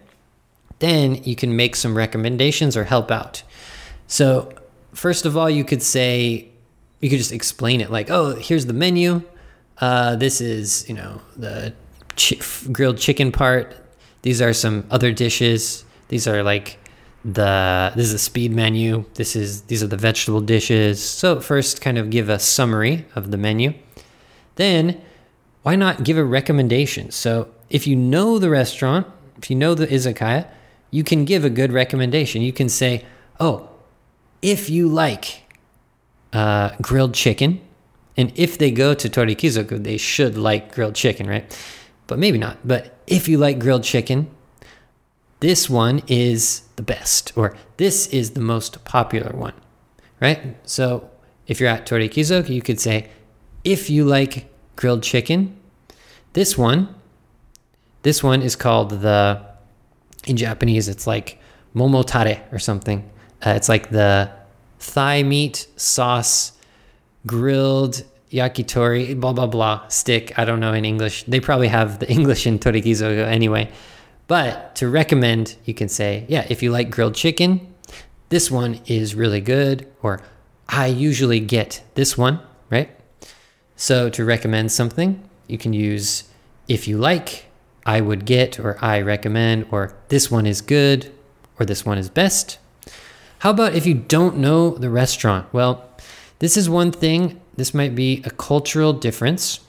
then 0.79 1.23
you 1.25 1.37
can 1.37 1.55
make 1.55 1.77
some 1.77 1.97
recommendations 1.97 2.77
or 2.77 2.85
help 2.85 3.11
out. 3.11 3.43
So, 4.07 4.53
first 4.93 5.27
of 5.27 5.37
all, 5.37 5.51
you 5.51 5.65
could 5.65 5.83
say, 5.83 6.49
you 7.01 7.11
could 7.11 7.19
just 7.19 7.33
explain 7.33 7.81
it 7.81 7.91
like, 7.91 8.11
oh, 8.11 8.35
here's 8.35 8.67
the 8.67 8.73
menu. 8.73 9.23
Uh, 9.79 10.17
this 10.17 10.41
is, 10.41 10.89
you 10.89 10.95
know, 10.95 11.21
the 11.37 11.75
grilled 12.73 12.99
chicken 12.99 13.33
part. 13.33 13.77
These 14.23 14.43
are 14.43 14.53
some 14.53 14.87
other 14.91 15.13
dishes. 15.13 15.85
These 16.09 16.27
are 16.29 16.43
like 16.43 16.79
the 17.25 17.93
this 17.97 18.07
is 18.07 18.15
a 18.15 18.19
speed 18.19 18.53
menu. 18.53 19.05
This 19.15 19.37
is 19.37 19.63
these 19.63 19.83
are 19.83 19.87
the 19.87 19.97
vegetable 19.97 20.41
dishes. 20.41 21.03
So 21.03 21.41
first, 21.41 21.81
kind 21.81 21.99
of 21.99 22.11
give 22.11 22.29
a 22.29 22.39
summary 22.39 23.07
of 23.15 23.31
the 23.31 23.37
menu. 23.37 23.75
Then, 24.57 25.01
why 25.63 25.77
not 25.77 26.05
give 26.05 26.19
a 26.19 26.25
recommendation? 26.25 27.11
So 27.11 27.49
if 27.69 27.87
you 27.87 27.97
know 27.97 28.39
the 28.39 28.51
restaurant, 28.51 29.07
if 29.39 29.51
you 29.51 29.57
know 29.57 29.75
the 29.75 29.87
izakaya, 29.87 30.49
you 30.91 31.05
can 31.05 31.25
give 31.25 31.45
a 31.45 31.51
good 31.51 31.73
recommendation. 31.73 32.43
You 32.43 32.53
can 32.53 32.69
say, 32.69 33.05
oh, 33.39 33.69
if 34.43 34.69
you 34.69 34.89
like 34.89 35.45
uh, 36.33 36.71
grilled 36.81 37.15
chicken. 37.15 37.61
And 38.17 38.33
if 38.35 38.59
they 38.59 38.71
go 38.71 38.95
to 38.95 39.09
Torikizoku, 39.09 39.83
they 39.83 39.97
should 39.97 40.37
like 40.37 40.75
grilled 40.75 40.95
chicken, 40.95 41.27
right? 41.29 41.57
But 42.11 42.19
maybe 42.19 42.39
not. 42.39 42.59
But 42.67 42.99
if 43.07 43.29
you 43.29 43.39
like 43.39 43.61
grilled 43.61 43.85
chicken, 43.85 44.29
this 45.39 45.71
one 45.71 46.03
is 46.09 46.63
the 46.75 46.83
best, 46.83 47.33
or 47.37 47.57
this 47.77 48.09
is 48.09 48.33
the 48.33 48.41
most 48.41 48.85
popular 48.85 49.31
one, 49.31 49.55
right? 50.21 50.57
So 50.69 51.09
if 51.47 51.61
you're 51.61 51.69
at 51.71 51.87
Torikizoku, 51.87 52.49
you 52.49 52.63
could 52.63 52.81
say, 52.81 53.11
if 53.63 53.89
you 53.89 54.05
like 54.05 54.53
grilled 54.75 55.05
chicken, 55.05 55.57
this 56.33 56.59
one, 56.59 56.93
this 58.03 58.25
one 58.25 58.43
is 58.43 58.57
called 58.57 58.91
the, 58.91 59.41
in 60.27 60.37
Japanese, 60.37 60.89
it's 60.89 61.07
like 61.07 61.39
momotare 61.77 62.41
or 62.53 62.59
something. 62.59 63.09
Uh, 63.47 63.51
it's 63.51 63.69
like 63.69 63.91
the 63.91 64.33
thigh 64.81 65.23
meat 65.23 65.69
sauce, 65.77 66.55
grilled 67.25 68.03
yakitori, 68.33 69.19
blah, 69.19 69.33
blah, 69.33 69.47
blah, 69.47 69.87
stick. 69.89 70.39
I 70.39 70.45
don't 70.45 70.61
know 70.61 70.73
in 70.73 70.85
English. 70.85 71.25
They 71.25 71.41
probably 71.41 71.69
have 71.69 71.99
the 71.99 72.11
English 72.17 72.47
in 72.47 72.59
Torikizoku 72.59 73.25
anyway. 73.27 73.71
But 74.27 74.77
to 74.77 74.89
recommend, 74.89 75.57
you 75.65 75.75
can 75.75 75.89
say, 75.89 76.25
yeah, 76.29 76.47
if 76.49 76.63
you 76.63 76.71
like 76.71 76.91
grilled 76.91 77.15
chicken, 77.15 77.75
this 78.29 78.51
one 78.51 78.81
is 78.87 79.15
really 79.15 79.41
good. 79.41 79.89
Or 80.03 80.23
I 80.69 80.87
usually 80.87 81.41
get 81.41 81.83
this 81.95 82.17
one, 82.17 82.41
right? 82.71 82.91
So 83.75 84.09
to 84.11 84.25
recommend 84.25 84.71
something, 84.71 85.29
you 85.49 85.59
can 85.59 85.73
use 85.73 86.25
if 86.69 86.87
you 86.87 86.97
like, 86.97 87.47
I 87.85 88.01
would 88.01 88.25
get, 88.25 88.61
or 88.61 88.79
I 88.81 89.01
recommend, 89.01 89.67
or 89.73 89.97
this 90.09 90.31
one 90.31 90.47
is 90.47 90.61
good, 90.61 91.13
or 91.59 91.67
this 91.67 91.85
one 91.85 91.99
is 91.99 92.09
best. 92.09 92.59
How 93.41 93.51
about 93.51 93.75
if 93.75 93.87
you 93.87 93.95
don't 93.95 94.37
know 94.37 94.71
the 94.71 94.91
restaurant? 94.91 95.53
Well, 95.53 95.89
this 96.39 96.57
is 96.57 96.71
one 96.71 96.93
thing, 96.93 97.41
this 97.61 97.75
might 97.75 97.95
be 97.95 98.23
a 98.25 98.31
cultural 98.31 98.93
difference, 98.93 99.61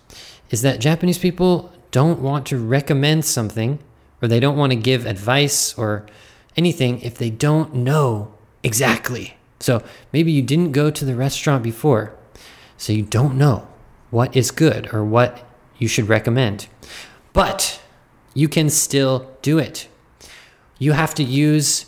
is 0.50 0.62
that 0.64 0.80
Japanese 0.80 1.18
people 1.18 1.72
don't 1.92 2.22
want 2.22 2.46
to 2.48 2.58
recommend 2.58 3.26
something 3.26 3.78
or 4.22 4.28
they 4.28 4.40
don't 4.40 4.58
want 4.58 4.72
to 4.72 4.78
give 4.78 5.06
advice 5.06 5.78
or 5.78 6.06
anything 6.56 7.02
if 7.02 7.18
they 7.18 7.30
don't 7.30 7.76
know 7.76 8.34
exactly. 8.64 9.38
So 9.60 9.84
maybe 10.12 10.32
you 10.32 10.42
didn't 10.42 10.72
go 10.72 10.90
to 10.90 11.06
the 11.06 11.16
restaurant 11.16 11.64
before, 11.64 12.16
so 12.78 12.94
you 12.94 13.04
don't 13.04 13.38
know 13.38 13.68
what 14.10 14.36
is 14.36 14.50
good 14.52 14.94
or 14.94 15.04
what 15.04 15.46
you 15.78 15.88
should 15.88 16.10
recommend. 16.10 16.68
But 17.34 17.82
you 18.34 18.48
can 18.48 18.70
still 18.70 19.30
do 19.42 19.60
it. 19.60 19.88
You 20.80 20.94
have 20.94 21.14
to 21.16 21.24
use, 21.24 21.86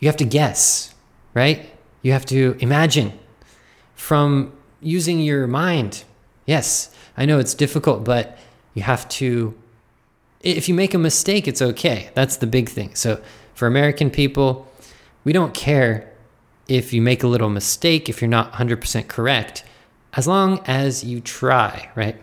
you 0.00 0.08
have 0.08 0.16
to 0.16 0.24
guess 0.24 0.94
right? 1.34 1.68
You 2.02 2.12
have 2.12 2.24
to 2.26 2.56
imagine 2.60 3.18
from 3.94 4.52
using 4.84 5.20
your 5.20 5.46
mind. 5.46 6.04
Yes, 6.46 6.94
I 7.16 7.24
know 7.24 7.38
it's 7.38 7.54
difficult, 7.54 8.04
but 8.04 8.38
you 8.74 8.82
have 8.82 9.08
to. 9.10 9.54
If 10.40 10.68
you 10.68 10.74
make 10.74 10.94
a 10.94 10.98
mistake, 10.98 11.48
it's 11.48 11.62
okay. 11.62 12.10
That's 12.14 12.36
the 12.36 12.46
big 12.46 12.68
thing. 12.68 12.94
So 12.94 13.22
for 13.54 13.66
American 13.66 14.10
people, 14.10 14.70
we 15.24 15.32
don't 15.32 15.54
care 15.54 16.12
if 16.68 16.92
you 16.92 17.00
make 17.00 17.22
a 17.22 17.26
little 17.26 17.50
mistake, 17.50 18.08
if 18.08 18.20
you're 18.20 18.28
not 18.28 18.52
100% 18.54 19.08
correct, 19.08 19.64
as 20.14 20.26
long 20.26 20.60
as 20.66 21.04
you 21.04 21.20
try, 21.20 21.90
right? 21.94 22.20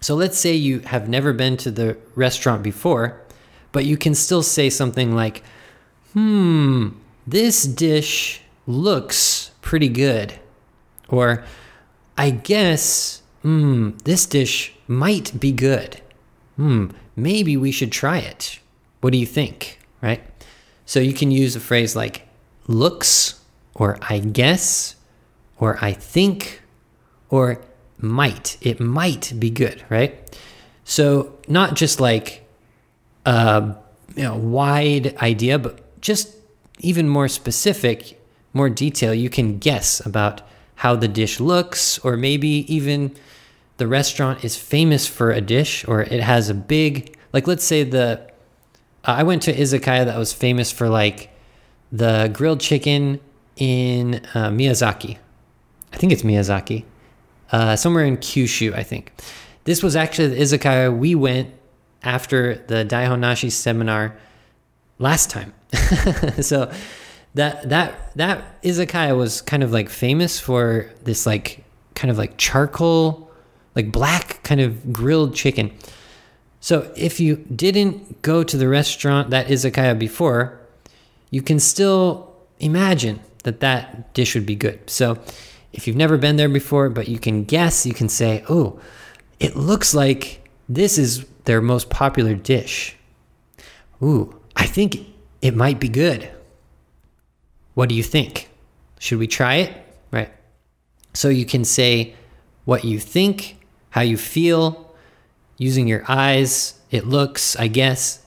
So 0.00 0.14
let's 0.14 0.38
say 0.38 0.54
you 0.54 0.80
have 0.80 1.08
never 1.08 1.32
been 1.32 1.56
to 1.58 1.70
the 1.70 1.96
restaurant 2.14 2.62
before, 2.62 3.20
but 3.72 3.84
you 3.84 3.96
can 3.96 4.14
still 4.14 4.42
say 4.42 4.68
something 4.68 5.14
like, 5.14 5.42
hmm, 6.12 6.90
this 7.26 7.64
dish 7.64 8.42
looks 8.66 9.50
pretty 9.62 9.88
good. 9.88 10.38
Or, 11.08 11.44
I 12.16 12.30
guess, 12.30 13.22
hmm, 13.42 13.90
this 14.04 14.26
dish 14.26 14.72
might 14.86 15.38
be 15.38 15.52
good. 15.52 16.00
Hmm, 16.56 16.90
maybe 17.16 17.56
we 17.56 17.72
should 17.72 17.92
try 17.92 18.18
it. 18.18 18.58
What 19.00 19.12
do 19.12 19.18
you 19.18 19.26
think? 19.26 19.78
Right? 20.02 20.22
So 20.86 21.00
you 21.00 21.12
can 21.12 21.30
use 21.30 21.56
a 21.56 21.60
phrase 21.60 21.96
like 21.96 22.28
looks, 22.66 23.40
or 23.74 23.98
I 24.08 24.18
guess, 24.18 24.96
or 25.58 25.78
I 25.80 25.92
think, 25.92 26.62
or 27.30 27.60
might. 27.98 28.56
It 28.60 28.80
might 28.80 29.32
be 29.38 29.50
good, 29.50 29.84
right? 29.88 30.38
So 30.84 31.38
not 31.48 31.74
just 31.74 32.00
like 32.00 32.46
a 33.26 33.76
you 34.14 34.22
know, 34.22 34.36
wide 34.36 35.16
idea, 35.18 35.58
but 35.58 36.00
just 36.00 36.34
even 36.80 37.08
more 37.08 37.28
specific, 37.28 38.20
more 38.52 38.68
detail, 38.68 39.14
you 39.14 39.30
can 39.30 39.58
guess 39.58 40.04
about 40.04 40.42
how 40.76 40.96
the 40.96 41.08
dish 41.08 41.40
looks, 41.40 41.98
or 42.00 42.16
maybe 42.16 42.64
even 42.72 43.14
the 43.76 43.86
restaurant 43.86 44.44
is 44.44 44.56
famous 44.56 45.06
for 45.06 45.30
a 45.30 45.40
dish, 45.40 45.86
or 45.86 46.02
it 46.02 46.20
has 46.20 46.48
a 46.48 46.54
big, 46.54 47.16
like, 47.32 47.46
let's 47.46 47.64
say 47.64 47.84
the, 47.84 48.20
uh, 49.04 49.12
I 49.18 49.22
went 49.22 49.42
to 49.42 49.52
izakaya 49.52 50.04
that 50.04 50.18
was 50.18 50.32
famous 50.32 50.72
for 50.72 50.88
like 50.88 51.30
the 51.92 52.30
grilled 52.32 52.60
chicken 52.60 53.20
in 53.56 54.16
uh, 54.34 54.50
Miyazaki. 54.50 55.18
I 55.92 55.96
think 55.96 56.12
it's 56.12 56.22
Miyazaki, 56.22 56.84
uh, 57.52 57.76
somewhere 57.76 58.04
in 58.04 58.16
Kyushu, 58.16 58.74
I 58.74 58.82
think. 58.82 59.12
This 59.64 59.82
was 59.82 59.96
actually 59.96 60.28
the 60.28 60.40
izakaya 60.40 60.96
we 60.96 61.14
went 61.14 61.50
after 62.02 62.56
the 62.66 62.84
Daihonnashi 62.84 63.50
seminar 63.50 64.16
last 64.98 65.30
time. 65.30 65.54
so 66.40 66.70
that 67.34 67.68
that 67.68 68.16
that 68.16 68.62
izakaya 68.62 69.16
was 69.16 69.42
kind 69.42 69.62
of 69.62 69.72
like 69.72 69.88
famous 69.88 70.38
for 70.40 70.90
this 71.02 71.26
like 71.26 71.64
kind 71.94 72.10
of 72.10 72.18
like 72.18 72.36
charcoal 72.36 73.30
like 73.74 73.90
black 73.90 74.42
kind 74.42 74.60
of 74.60 74.92
grilled 74.92 75.34
chicken. 75.34 75.72
So 76.60 76.90
if 76.96 77.20
you 77.20 77.36
didn't 77.36 78.22
go 78.22 78.42
to 78.42 78.56
the 78.56 78.68
restaurant 78.68 79.30
that 79.30 79.48
izakaya 79.48 79.98
before, 79.98 80.58
you 81.30 81.42
can 81.42 81.58
still 81.58 82.34
imagine 82.60 83.20
that 83.42 83.60
that 83.60 84.14
dish 84.14 84.34
would 84.34 84.46
be 84.46 84.54
good. 84.54 84.88
So 84.88 85.18
if 85.72 85.86
you've 85.86 85.96
never 85.96 86.16
been 86.16 86.36
there 86.36 86.48
before 86.48 86.88
but 86.88 87.08
you 87.08 87.18
can 87.18 87.44
guess, 87.44 87.84
you 87.84 87.92
can 87.92 88.08
say, 88.08 88.44
"Oh, 88.48 88.80
it 89.40 89.56
looks 89.56 89.92
like 89.92 90.48
this 90.68 90.96
is 90.98 91.24
their 91.44 91.60
most 91.60 91.90
popular 91.90 92.34
dish." 92.34 92.96
Ooh, 94.02 94.40
I 94.56 94.66
think 94.66 95.00
it 95.42 95.54
might 95.54 95.80
be 95.80 95.88
good. 95.88 96.30
What 97.74 97.88
do 97.88 97.94
you 97.94 98.02
think? 98.02 98.48
Should 98.98 99.18
we 99.18 99.26
try 99.26 99.56
it? 99.56 99.76
Right. 100.10 100.30
So 101.12 101.28
you 101.28 101.44
can 101.44 101.64
say 101.64 102.14
what 102.64 102.84
you 102.84 102.98
think, 102.98 103.58
how 103.90 104.00
you 104.00 104.16
feel, 104.16 104.94
using 105.58 105.86
your 105.86 106.04
eyes, 106.08 106.74
it 106.90 107.06
looks, 107.06 107.56
I 107.56 107.68
guess. 107.68 108.24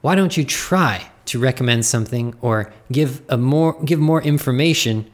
Why 0.00 0.14
don't 0.14 0.36
you 0.36 0.44
try 0.44 1.10
to 1.26 1.38
recommend 1.38 1.84
something 1.84 2.34
or 2.40 2.72
give 2.90 3.22
a 3.28 3.36
more 3.36 3.80
give 3.84 3.98
more 3.98 4.22
information, 4.22 5.10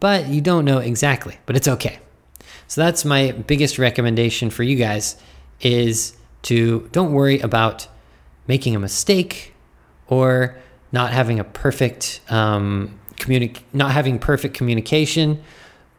but 0.00 0.28
you 0.28 0.40
don't 0.40 0.64
know 0.64 0.78
exactly, 0.78 1.38
but 1.46 1.56
it's 1.56 1.68
okay. 1.68 1.98
So 2.68 2.80
that's 2.80 3.04
my 3.04 3.32
biggest 3.32 3.78
recommendation 3.78 4.50
for 4.50 4.62
you 4.62 4.76
guys 4.76 5.16
is 5.60 6.16
to 6.42 6.88
don't 6.92 7.12
worry 7.12 7.38
about 7.40 7.86
making 8.46 8.74
a 8.74 8.78
mistake 8.78 9.54
or 10.06 10.56
not 10.90 11.12
having 11.12 11.38
a 11.38 11.44
perfect 11.44 12.20
um, 12.28 12.98
not 13.72 13.92
having 13.92 14.18
perfect 14.18 14.54
communication, 14.54 15.42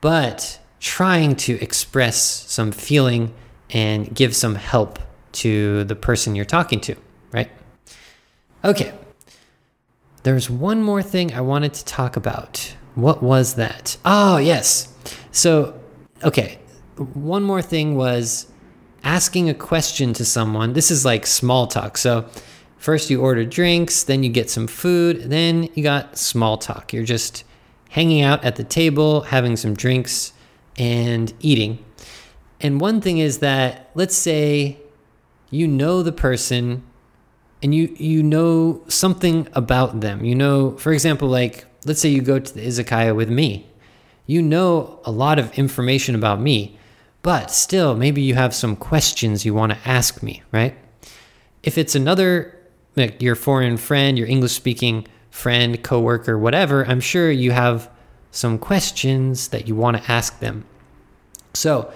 but 0.01 0.59
trying 0.79 1.35
to 1.35 1.59
express 1.61 2.17
some 2.51 2.71
feeling 2.71 3.33
and 3.69 4.13
give 4.13 4.35
some 4.35 4.55
help 4.55 4.99
to 5.31 5.83
the 5.85 5.95
person 5.95 6.35
you're 6.35 6.45
talking 6.45 6.79
to, 6.81 6.95
right? 7.31 7.49
Okay. 8.63 8.93
There's 10.23 10.49
one 10.49 10.81
more 10.81 11.01
thing 11.01 11.33
I 11.33 11.41
wanted 11.41 11.73
to 11.73 11.85
talk 11.85 12.15
about. 12.15 12.75
What 12.95 13.23
was 13.23 13.55
that? 13.55 13.97
Oh, 14.05 14.37
yes. 14.37 14.93
So, 15.31 15.79
okay. 16.23 16.59
One 17.13 17.43
more 17.43 17.61
thing 17.61 17.95
was 17.95 18.47
asking 19.03 19.49
a 19.49 19.53
question 19.53 20.13
to 20.13 20.23
someone. 20.23 20.73
This 20.73 20.91
is 20.91 21.03
like 21.03 21.25
small 21.25 21.67
talk. 21.67 21.97
So, 21.97 22.25
first 22.83 23.09
you 23.09 23.21
order 23.21 23.45
drinks, 23.45 24.03
then 24.03 24.23
you 24.23 24.29
get 24.29 24.49
some 24.49 24.67
food, 24.67 25.29
then 25.29 25.69
you 25.73 25.81
got 25.81 26.17
small 26.17 26.57
talk. 26.57 26.91
You're 26.91 27.05
just 27.05 27.45
hanging 27.91 28.21
out 28.21 28.43
at 28.43 28.57
the 28.57 28.63
table, 28.65 29.21
having 29.21 29.55
some 29.55 29.73
drinks, 29.73 30.33
and 30.77 31.31
eating. 31.39 31.79
And 32.59 32.81
one 32.81 32.99
thing 32.99 33.19
is 33.19 33.39
that, 33.39 33.89
let's 33.95 34.17
say 34.17 34.79
you 35.49 35.65
know 35.65 36.03
the 36.03 36.11
person 36.11 36.83
and 37.61 37.73
you 37.73 37.95
you 37.97 38.21
know 38.21 38.83
something 38.89 39.47
about 39.53 40.01
them. 40.01 40.25
You 40.25 40.35
know, 40.35 40.71
for 40.77 40.91
example, 40.91 41.29
like 41.29 41.63
let's 41.85 42.01
say 42.01 42.09
you 42.09 42.21
go 42.21 42.37
to 42.37 42.53
the 42.53 42.67
izakaya 42.67 43.15
with 43.15 43.29
me. 43.29 43.65
You 44.25 44.41
know 44.41 44.99
a 45.05 45.11
lot 45.11 45.39
of 45.39 45.57
information 45.57 46.15
about 46.15 46.41
me, 46.41 46.77
but 47.21 47.49
still 47.49 47.95
maybe 47.95 48.21
you 48.21 48.35
have 48.35 48.53
some 48.53 48.75
questions 48.75 49.45
you 49.45 49.53
want 49.53 49.71
to 49.71 49.77
ask 49.87 50.21
me, 50.21 50.43
right? 50.51 50.75
If 51.61 51.77
it's 51.77 51.95
another 51.95 52.59
like 52.95 53.21
your 53.21 53.35
foreign 53.35 53.77
friend, 53.77 54.17
your 54.17 54.27
English 54.27 54.53
speaking 54.53 55.07
friend, 55.29 55.83
coworker, 55.83 56.37
whatever, 56.37 56.85
I'm 56.85 56.99
sure 56.99 57.31
you 57.31 57.51
have 57.51 57.89
some 58.31 58.57
questions 58.57 59.49
that 59.49 59.67
you 59.67 59.75
want 59.75 59.97
to 59.97 60.11
ask 60.11 60.39
them. 60.39 60.65
So, 61.53 61.91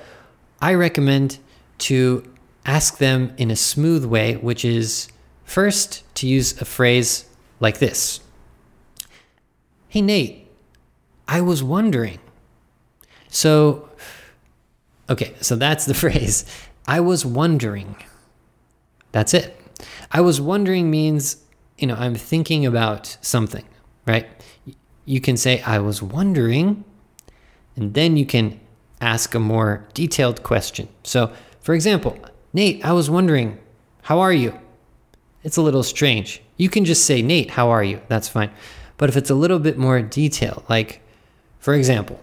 I 0.62 0.74
recommend 0.74 1.40
to 1.80 2.24
ask 2.66 2.98
them 2.98 3.34
in 3.38 3.52
a 3.52 3.56
smooth 3.56 4.06
way, 4.06 4.36
which 4.36 4.66
is 4.66 5.08
first 5.44 6.04
to 6.16 6.28
use 6.28 6.60
a 6.62 6.66
phrase 6.66 7.26
like 7.60 7.80
this 7.80 8.20
Hey, 9.88 10.02
Nate, 10.02 10.48
I 11.28 11.42
was 11.42 11.64
wondering. 11.64 12.20
So, 13.30 13.90
okay, 15.10 15.34
so 15.42 15.56
that's 15.56 15.86
the 15.86 15.94
phrase. 16.04 16.46
I 16.88 17.00
was 17.00 17.26
wondering. 17.26 17.96
That's 19.12 19.34
it. 19.34 19.60
I 20.12 20.22
was 20.22 20.42
wondering 20.42 20.90
means, 20.90 21.38
you 21.78 21.88
know, 21.88 21.96
I'm 21.96 22.16
thinking 22.16 22.66
about 22.66 23.18
something, 23.22 23.66
right? 24.06 24.28
You 25.06 25.22
can 25.22 25.38
say, 25.38 25.62
I 25.62 25.80
was 25.80 26.02
wondering, 26.02 26.84
and 27.76 27.94
then 27.94 28.18
you 28.18 28.26
can 28.26 28.60
ask 29.02 29.36
a 29.36 29.40
more 29.40 29.88
detailed 29.94 30.44
question. 30.44 30.88
So, 31.04 31.32
for 31.62 31.74
example, 31.74 32.18
Nate, 32.54 32.84
I 32.86 32.94
was 32.94 33.10
wondering, 33.10 33.60
how 34.02 34.20
are 34.20 34.34
you? 34.34 34.58
It's 35.44 35.58
a 35.58 35.62
little 35.62 35.84
strange. 35.84 36.42
You 36.58 36.70
can 36.70 36.86
just 36.86 37.06
say, 37.06 37.22
Nate, 37.22 37.52
how 37.52 37.70
are 37.70 37.84
you? 37.84 38.02
That's 38.08 38.28
fine. 38.28 38.52
But 38.98 39.10
if 39.10 39.18
it's 39.18 39.30
a 39.30 39.36
little 39.36 39.60
bit 39.60 39.78
more 39.78 40.02
detailed, 40.02 40.63
like, 40.68 41.02
for 41.60 41.74
example, 41.74 42.20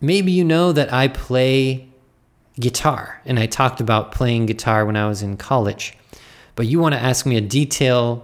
maybe 0.00 0.32
you 0.32 0.44
know 0.44 0.72
that 0.72 0.92
I 0.92 1.08
play 1.08 1.88
guitar 2.58 3.22
and 3.24 3.38
I 3.38 3.46
talked 3.46 3.80
about 3.80 4.12
playing 4.12 4.46
guitar 4.46 4.84
when 4.84 4.96
I 4.96 5.08
was 5.08 5.22
in 5.22 5.36
college, 5.36 5.96
but 6.60 6.66
you 6.66 6.78
want 6.78 6.94
to 6.94 7.00
ask 7.00 7.24
me 7.24 7.38
a 7.38 7.40
detailed 7.40 8.20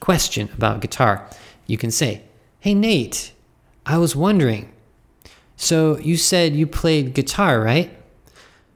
question 0.00 0.48
about 0.52 0.80
guitar. 0.80 1.24
You 1.68 1.78
can 1.78 1.92
say, 1.92 2.22
Hey, 2.58 2.74
Nate, 2.74 3.30
I 3.86 3.98
was 3.98 4.16
wondering, 4.16 4.72
so 5.54 5.96
you 5.98 6.16
said 6.16 6.56
you 6.56 6.66
played 6.66 7.14
guitar, 7.14 7.60
right? 7.60 7.96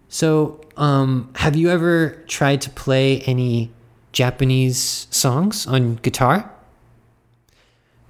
So, 0.08 0.60
um, 0.76 1.32
have 1.34 1.56
you 1.56 1.68
ever 1.68 2.10
tried 2.28 2.60
to 2.60 2.70
play 2.70 3.22
any 3.22 3.72
Japanese 4.12 5.08
songs 5.10 5.66
on 5.66 5.96
guitar? 5.96 6.48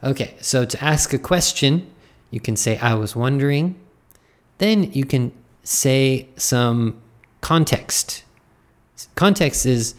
Okay, 0.05 0.37
so 0.43 0.67
to 0.67 0.85
ask 0.85 1.15
a 1.15 1.19
question, 1.19 1.91
you 2.31 2.39
can 2.39 2.55
say, 2.55 2.77
I 2.77 2.93
was 2.93 3.17
wondering. 3.17 3.77
Then 4.59 4.93
you 4.93 5.07
can 5.07 5.33
say 5.65 6.29
some 6.37 7.01
context. 7.41 8.25
Context 9.15 9.65
is 9.65 9.95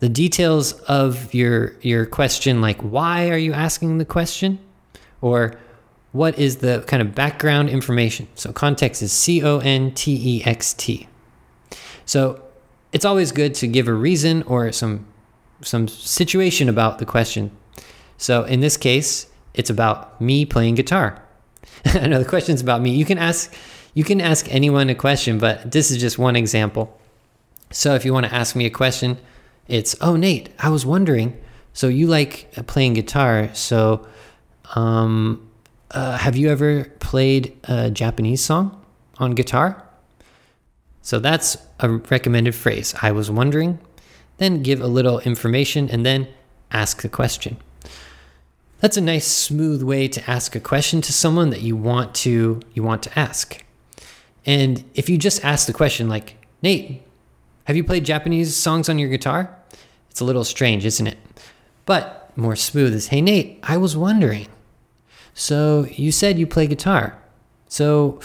the 0.00 0.08
details 0.08 0.72
of 0.72 1.32
your 1.32 1.74
your 1.80 2.06
question 2.06 2.60
like 2.60 2.80
why 2.80 3.30
are 3.30 3.38
you 3.38 3.52
asking 3.52 3.98
the 3.98 4.04
question 4.04 4.58
or 5.20 5.58
what 6.12 6.38
is 6.38 6.56
the 6.56 6.84
kind 6.86 7.00
of 7.00 7.14
background 7.14 7.70
information. 7.70 8.26
So 8.34 8.52
context 8.52 9.02
is 9.02 9.12
C 9.12 9.42
O 9.42 9.58
N 9.58 9.92
T 9.92 10.38
E 10.38 10.44
X 10.44 10.74
T. 10.74 11.08
So 12.04 12.42
it's 12.92 13.04
always 13.04 13.30
good 13.32 13.54
to 13.56 13.66
give 13.66 13.86
a 13.88 13.94
reason 13.94 14.42
or 14.44 14.72
some 14.72 15.06
some 15.62 15.86
situation 15.86 16.68
about 16.68 16.98
the 16.98 17.06
question. 17.06 17.50
So 18.16 18.44
in 18.44 18.60
this 18.60 18.76
case, 18.76 19.26
it's 19.54 19.70
about 19.70 20.20
me 20.20 20.44
playing 20.44 20.74
guitar. 20.74 21.22
I 21.84 22.06
know 22.06 22.18
the 22.18 22.28
question's 22.28 22.60
about 22.60 22.80
me. 22.80 22.90
You 22.90 23.04
can 23.04 23.18
ask 23.18 23.52
you 23.94 24.04
can 24.04 24.20
ask 24.20 24.52
anyone 24.52 24.90
a 24.90 24.94
question, 24.94 25.38
but 25.38 25.70
this 25.70 25.90
is 25.90 25.98
just 25.98 26.18
one 26.18 26.36
example. 26.36 26.98
So 27.70 27.94
if 27.94 28.04
you 28.04 28.12
want 28.12 28.26
to 28.26 28.34
ask 28.34 28.56
me 28.56 28.66
a 28.66 28.70
question, 28.70 29.18
it's 29.70 29.96
oh 30.00 30.16
Nate, 30.16 30.50
I 30.58 30.68
was 30.68 30.84
wondering. 30.84 31.40
So 31.72 31.88
you 31.88 32.08
like 32.08 32.52
playing 32.66 32.94
guitar, 32.94 33.50
so 33.54 34.06
um, 34.74 35.48
uh, 35.92 36.18
have 36.18 36.36
you 36.36 36.50
ever 36.50 36.84
played 36.98 37.56
a 37.64 37.90
Japanese 37.90 38.42
song 38.42 38.84
on 39.18 39.32
guitar? 39.32 39.82
So 41.02 41.18
that's 41.18 41.56
a 41.78 41.88
recommended 41.88 42.54
phrase. 42.54 42.94
I 43.00 43.12
was 43.12 43.30
wondering. 43.30 43.78
Then 44.38 44.62
give 44.62 44.80
a 44.80 44.86
little 44.86 45.20
information 45.20 45.90
and 45.90 46.04
then 46.04 46.28
ask 46.70 47.02
the 47.02 47.08
question. 47.08 47.56
That's 48.80 48.96
a 48.96 49.02
nice 49.02 49.26
smooth 49.26 49.82
way 49.82 50.08
to 50.08 50.30
ask 50.30 50.56
a 50.56 50.60
question 50.60 51.02
to 51.02 51.12
someone 51.12 51.50
that 51.50 51.60
you 51.60 51.76
want 51.76 52.14
to 52.16 52.60
you 52.72 52.82
want 52.82 53.02
to 53.04 53.18
ask. 53.18 53.62
And 54.46 54.84
if 54.94 55.10
you 55.10 55.18
just 55.18 55.44
ask 55.44 55.66
the 55.66 55.74
question 55.74 56.08
like, 56.08 56.36
"Nate, 56.62 57.02
have 57.64 57.76
you 57.76 57.84
played 57.84 58.04
Japanese 58.06 58.56
songs 58.56 58.88
on 58.88 58.98
your 58.98 59.10
guitar?" 59.10 59.54
It's 60.20 60.22
a 60.22 60.26
little 60.26 60.44
strange, 60.44 60.84
isn't 60.84 61.06
it? 61.06 61.16
But 61.86 62.30
more 62.36 62.54
smooth 62.54 62.92
is, 62.92 63.06
"Hey 63.06 63.22
Nate, 63.22 63.58
I 63.62 63.78
was 63.78 63.96
wondering." 63.96 64.48
So 65.32 65.86
you 65.96 66.12
said 66.12 66.38
you 66.38 66.46
play 66.46 66.66
guitar. 66.66 67.16
So 67.68 68.20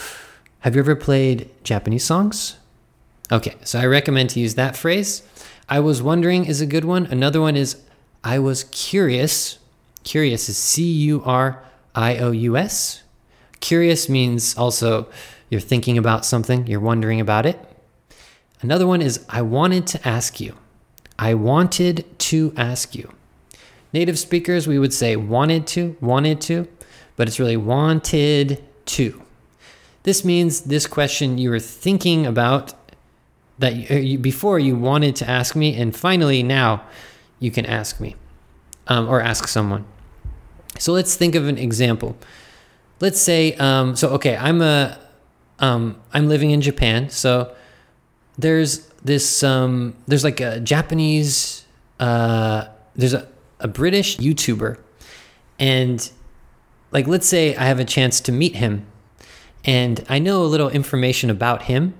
have 0.60 0.74
you 0.74 0.82
ever 0.82 0.94
played 0.94 1.48
Japanese 1.64 2.04
songs? 2.04 2.56
Okay, 3.32 3.54
so 3.64 3.78
I 3.78 3.86
recommend 3.86 4.28
to 4.30 4.40
use 4.40 4.56
that 4.56 4.76
phrase. 4.76 5.22
I 5.70 5.80
was 5.80 6.02
wondering 6.02 6.44
is 6.44 6.60
a 6.60 6.66
good 6.66 6.84
one. 6.84 7.06
Another 7.06 7.40
one 7.40 7.56
is 7.56 7.76
I 8.22 8.40
was 8.40 8.64
curious. 8.64 9.56
Curious 10.04 10.50
is 10.50 10.58
C 10.58 10.82
U 11.08 11.22
R 11.24 11.64
I 11.94 12.18
O 12.18 12.30
U 12.30 12.58
S. 12.58 13.04
Curious 13.60 14.06
means 14.06 14.54
also 14.58 15.08
you're 15.48 15.62
thinking 15.62 15.96
about 15.96 16.26
something, 16.26 16.66
you're 16.66 16.78
wondering 16.78 17.22
about 17.22 17.46
it. 17.46 17.58
Another 18.60 18.86
one 18.86 19.00
is 19.00 19.24
I 19.30 19.40
wanted 19.40 19.86
to 19.86 20.06
ask 20.06 20.40
you. 20.40 20.56
I 21.18 21.34
wanted 21.34 22.04
to 22.18 22.52
ask 22.56 22.94
you. 22.94 23.12
Native 23.92 24.18
speakers, 24.18 24.66
we 24.66 24.78
would 24.78 24.92
say 24.92 25.16
wanted 25.16 25.66
to, 25.68 25.96
wanted 26.00 26.40
to 26.42 26.68
but 27.16 27.26
it's 27.26 27.40
really 27.40 27.56
wanted 27.56 28.62
to. 28.84 29.22
This 30.04 30.24
means 30.24 30.62
this 30.62 30.86
question 30.86 31.38
you 31.38 31.50
were 31.50 31.58
thinking 31.58 32.26
about 32.26 32.74
that 33.58 33.74
you, 33.74 34.18
before 34.18 34.58
you 34.58 34.76
wanted 34.76 35.16
to 35.16 35.28
ask 35.28 35.56
me, 35.56 35.74
and 35.74 35.96
finally 35.96 36.42
now 36.42 36.84
you 37.40 37.50
can 37.50 37.66
ask 37.66 37.98
me 37.98 38.14
um, 38.86 39.08
or 39.08 39.20
ask 39.20 39.48
someone. 39.48 39.84
So 40.78 40.92
let's 40.92 41.16
think 41.16 41.34
of 41.34 41.48
an 41.48 41.56
example. 41.56 42.16
Let's 43.00 43.20
say, 43.20 43.54
um, 43.54 43.96
so 43.96 44.10
okay, 44.10 44.36
I'm 44.36 44.60
a, 44.60 44.98
um, 45.58 45.98
I'm 46.12 46.28
living 46.28 46.50
in 46.50 46.60
Japan, 46.60 47.08
so 47.08 47.54
there's 48.38 48.86
this, 49.04 49.42
um, 49.42 49.94
there's 50.06 50.24
like 50.24 50.40
a 50.40 50.60
Japanese, 50.60 51.64
uh, 52.00 52.66
there's 52.94 53.14
a, 53.14 53.28
a 53.60 53.68
British 53.68 54.16
YouTuber, 54.18 54.78
and 55.58 56.10
like 56.92 57.06
let's 57.06 57.26
say 57.26 57.56
I 57.56 57.64
have 57.64 57.80
a 57.80 57.84
chance 57.84 58.20
to 58.22 58.32
meet 58.32 58.56
him 58.56 58.86
and 59.66 60.04
I 60.08 60.20
know 60.20 60.42
a 60.42 60.46
little 60.46 60.70
information 60.70 61.28
about 61.28 61.62
him, 61.62 61.94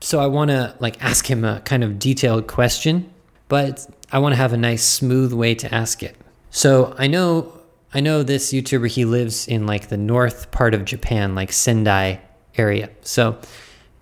so 0.00 0.18
I 0.18 0.26
want 0.26 0.50
to 0.50 0.74
like 0.80 1.02
ask 1.02 1.30
him 1.30 1.44
a 1.44 1.60
kind 1.60 1.84
of 1.84 1.98
detailed 1.98 2.48
question, 2.48 3.12
but 3.48 3.86
I 4.10 4.18
want 4.18 4.32
to 4.32 4.36
have 4.36 4.52
a 4.52 4.56
nice 4.56 4.82
smooth 4.82 5.32
way 5.32 5.54
to 5.54 5.72
ask 5.72 6.02
it. 6.02 6.16
So 6.50 6.94
I 6.98 7.06
know 7.06 7.52
I 7.94 8.00
know 8.00 8.22
this 8.22 8.52
YouTuber 8.52 8.88
he 8.88 9.04
lives 9.04 9.46
in 9.46 9.66
like 9.66 9.88
the 9.88 9.96
north 9.96 10.50
part 10.50 10.74
of 10.74 10.84
Japan, 10.84 11.34
like 11.34 11.52
Sendai 11.52 12.20
area. 12.56 12.90
So 13.02 13.38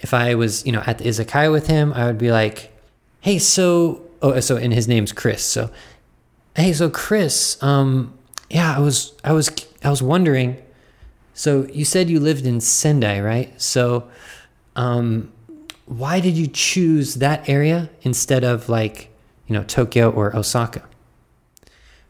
if 0.00 0.14
I 0.14 0.34
was, 0.34 0.64
you 0.64 0.72
know, 0.72 0.82
at 0.86 0.98
the 0.98 1.04
izakaya 1.04 1.50
with 1.50 1.66
him, 1.66 1.92
I 1.92 2.06
would 2.06 2.18
be 2.18 2.30
like, 2.30 2.72
"Hey, 3.20 3.38
so 3.38 4.02
oh, 4.22 4.38
so 4.40 4.56
and 4.56 4.72
his 4.72 4.88
name's 4.88 5.12
Chris. 5.12 5.44
So, 5.44 5.70
hey, 6.56 6.72
so 6.72 6.90
Chris, 6.90 7.60
um 7.62 8.14
yeah, 8.50 8.76
I 8.76 8.80
was 8.80 9.12
I 9.24 9.32
was 9.32 9.50
I 9.84 9.90
was 9.90 10.02
wondering 10.02 10.62
so 11.34 11.66
you 11.72 11.84
said 11.84 12.10
you 12.10 12.18
lived 12.18 12.46
in 12.46 12.60
Sendai, 12.60 13.20
right? 13.20 13.60
So 13.60 14.08
um 14.76 15.32
why 15.86 16.20
did 16.20 16.36
you 16.36 16.46
choose 16.46 17.16
that 17.16 17.48
area 17.48 17.88
instead 18.02 18.44
of 18.44 18.68
like, 18.68 19.08
you 19.46 19.54
know, 19.54 19.64
Tokyo 19.64 20.10
or 20.10 20.36
Osaka? 20.36 20.82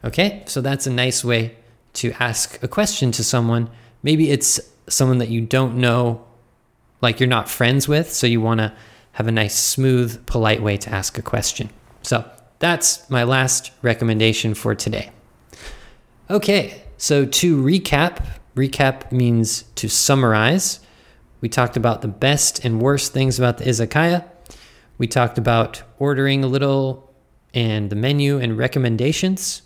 Okay, 0.04 0.42
so 0.46 0.60
that's 0.60 0.86
a 0.86 0.90
nice 0.90 1.24
way 1.24 1.56
to 1.94 2.12
ask 2.20 2.60
a 2.62 2.68
question 2.68 3.12
to 3.12 3.24
someone. 3.24 3.70
Maybe 4.02 4.30
it's 4.30 4.60
someone 4.88 5.18
that 5.18 5.28
you 5.28 5.40
don't 5.40 5.76
know, 5.76 6.24
like 7.00 7.20
you're 7.20 7.28
not 7.28 7.48
friends 7.48 7.88
with, 7.88 8.12
so 8.12 8.26
you 8.26 8.40
want 8.40 8.58
to 8.60 8.72
have 9.12 9.26
a 9.26 9.32
nice, 9.32 9.58
smooth, 9.58 10.24
polite 10.26 10.62
way 10.62 10.76
to 10.76 10.90
ask 10.90 11.18
a 11.18 11.22
question. 11.22 11.70
So 12.02 12.28
that's 12.58 13.08
my 13.10 13.24
last 13.24 13.72
recommendation 13.82 14.54
for 14.54 14.74
today. 14.74 15.10
Okay, 16.30 16.82
so 16.96 17.24
to 17.24 17.62
recap, 17.62 18.24
recap 18.54 19.12
means 19.12 19.62
to 19.76 19.88
summarize. 19.88 20.80
We 21.40 21.48
talked 21.48 21.76
about 21.76 22.02
the 22.02 22.08
best 22.08 22.64
and 22.64 22.80
worst 22.80 23.12
things 23.12 23.38
about 23.38 23.58
the 23.58 23.64
izakaya. 23.64 24.24
We 24.98 25.06
talked 25.06 25.38
about 25.38 25.82
ordering 25.98 26.42
a 26.42 26.48
little 26.48 27.12
and 27.54 27.90
the 27.90 27.96
menu 27.96 28.38
and 28.38 28.58
recommendations. 28.58 29.62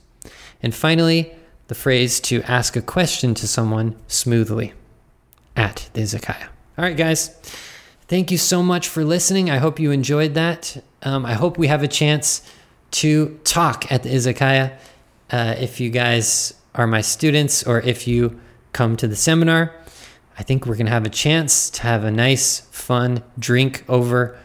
And 0.62 0.74
finally, 0.74 1.34
the 1.68 1.74
phrase 1.74 2.20
to 2.20 2.42
ask 2.42 2.76
a 2.76 2.82
question 2.82 3.34
to 3.34 3.48
someone 3.48 3.96
smoothly 4.06 4.74
at 5.56 5.88
the 5.94 6.02
izakaya. 6.02 6.51
All 6.78 6.82
right, 6.82 6.96
guys. 6.96 7.28
Thank 8.08 8.30
you 8.30 8.38
so 8.38 8.62
much 8.62 8.88
for 8.88 9.04
listening. 9.04 9.50
I 9.50 9.58
hope 9.58 9.78
you 9.78 9.90
enjoyed 9.90 10.32
that. 10.34 10.82
Um, 11.02 11.26
I 11.26 11.34
hope 11.34 11.58
we 11.58 11.66
have 11.66 11.82
a 11.82 11.88
chance 11.88 12.40
to 12.92 13.38
talk 13.44 13.92
at 13.92 14.04
the 14.04 14.08
izakaya. 14.08 14.78
Uh, 15.30 15.54
if 15.58 15.80
you 15.80 15.90
guys 15.90 16.54
are 16.74 16.86
my 16.86 17.02
students 17.02 17.62
or 17.62 17.80
if 17.80 18.08
you 18.08 18.40
come 18.72 18.96
to 18.96 19.06
the 19.06 19.16
seminar, 19.16 19.74
I 20.38 20.44
think 20.44 20.64
we're 20.64 20.76
going 20.76 20.86
to 20.86 20.92
have 20.92 21.04
a 21.04 21.10
chance 21.10 21.68
to 21.68 21.82
have 21.82 22.04
a 22.04 22.10
nice, 22.10 22.60
fun 22.70 23.22
drink 23.38 23.84
over 23.86 24.38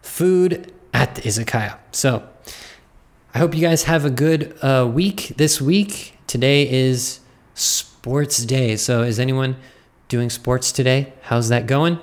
food 0.00 0.72
at 0.92 1.16
the 1.16 1.22
izakaya. 1.22 1.76
So 1.90 2.22
I 3.34 3.38
hope 3.38 3.52
you 3.52 3.60
guys 3.60 3.82
have 3.82 4.04
a 4.04 4.10
good 4.10 4.56
uh, 4.62 4.88
week 4.88 5.32
this 5.38 5.60
week. 5.60 6.16
Today 6.28 6.70
is 6.70 7.18
sports 7.54 8.44
day. 8.44 8.76
So 8.76 9.02
is 9.02 9.18
anyone 9.18 9.56
doing 10.08 10.30
sports 10.30 10.72
today? 10.72 11.12
How's 11.22 11.48
that 11.48 11.66
going? 11.66 11.98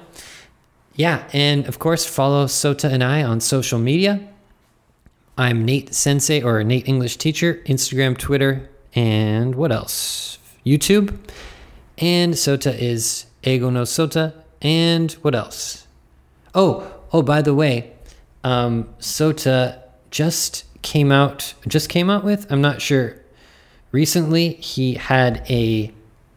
Yeah, 0.95 1.23
and 1.33 1.65
of 1.67 1.79
course, 1.79 2.05
follow 2.05 2.45
Sota 2.45 2.91
and 2.91 3.03
I 3.03 3.23
on 3.23 3.39
social 3.39 3.79
media. 3.79 4.27
I'm 5.37 5.65
Nate 5.65 5.93
Sensei 5.93 6.41
or 6.41 6.63
Nate 6.63 6.87
English 6.87 7.17
Teacher, 7.17 7.61
Instagram, 7.65 8.17
Twitter, 8.17 8.69
and 8.93 9.55
what 9.55 9.71
else? 9.71 10.37
YouTube. 10.65 11.17
And 11.97 12.33
Sota 12.33 12.77
is 12.77 13.25
Eigo 13.43 13.71
no 13.71 13.83
Sota. 13.83 14.33
And 14.61 15.11
what 15.23 15.33
else? 15.33 15.87
Oh, 16.53 16.93
oh, 17.13 17.21
by 17.21 17.41
the 17.41 17.55
way, 17.55 17.93
um, 18.43 18.89
Sota 18.99 19.81
just 20.11 20.65
came 20.81 21.11
out, 21.11 21.53
just 21.67 21.89
came 21.89 22.09
out 22.09 22.23
with, 22.23 22.51
I'm 22.51 22.61
not 22.61 22.81
sure. 22.81 23.15
Recently, 23.91 24.53
he 24.53 24.95
had 24.95 25.43
a 25.49 25.91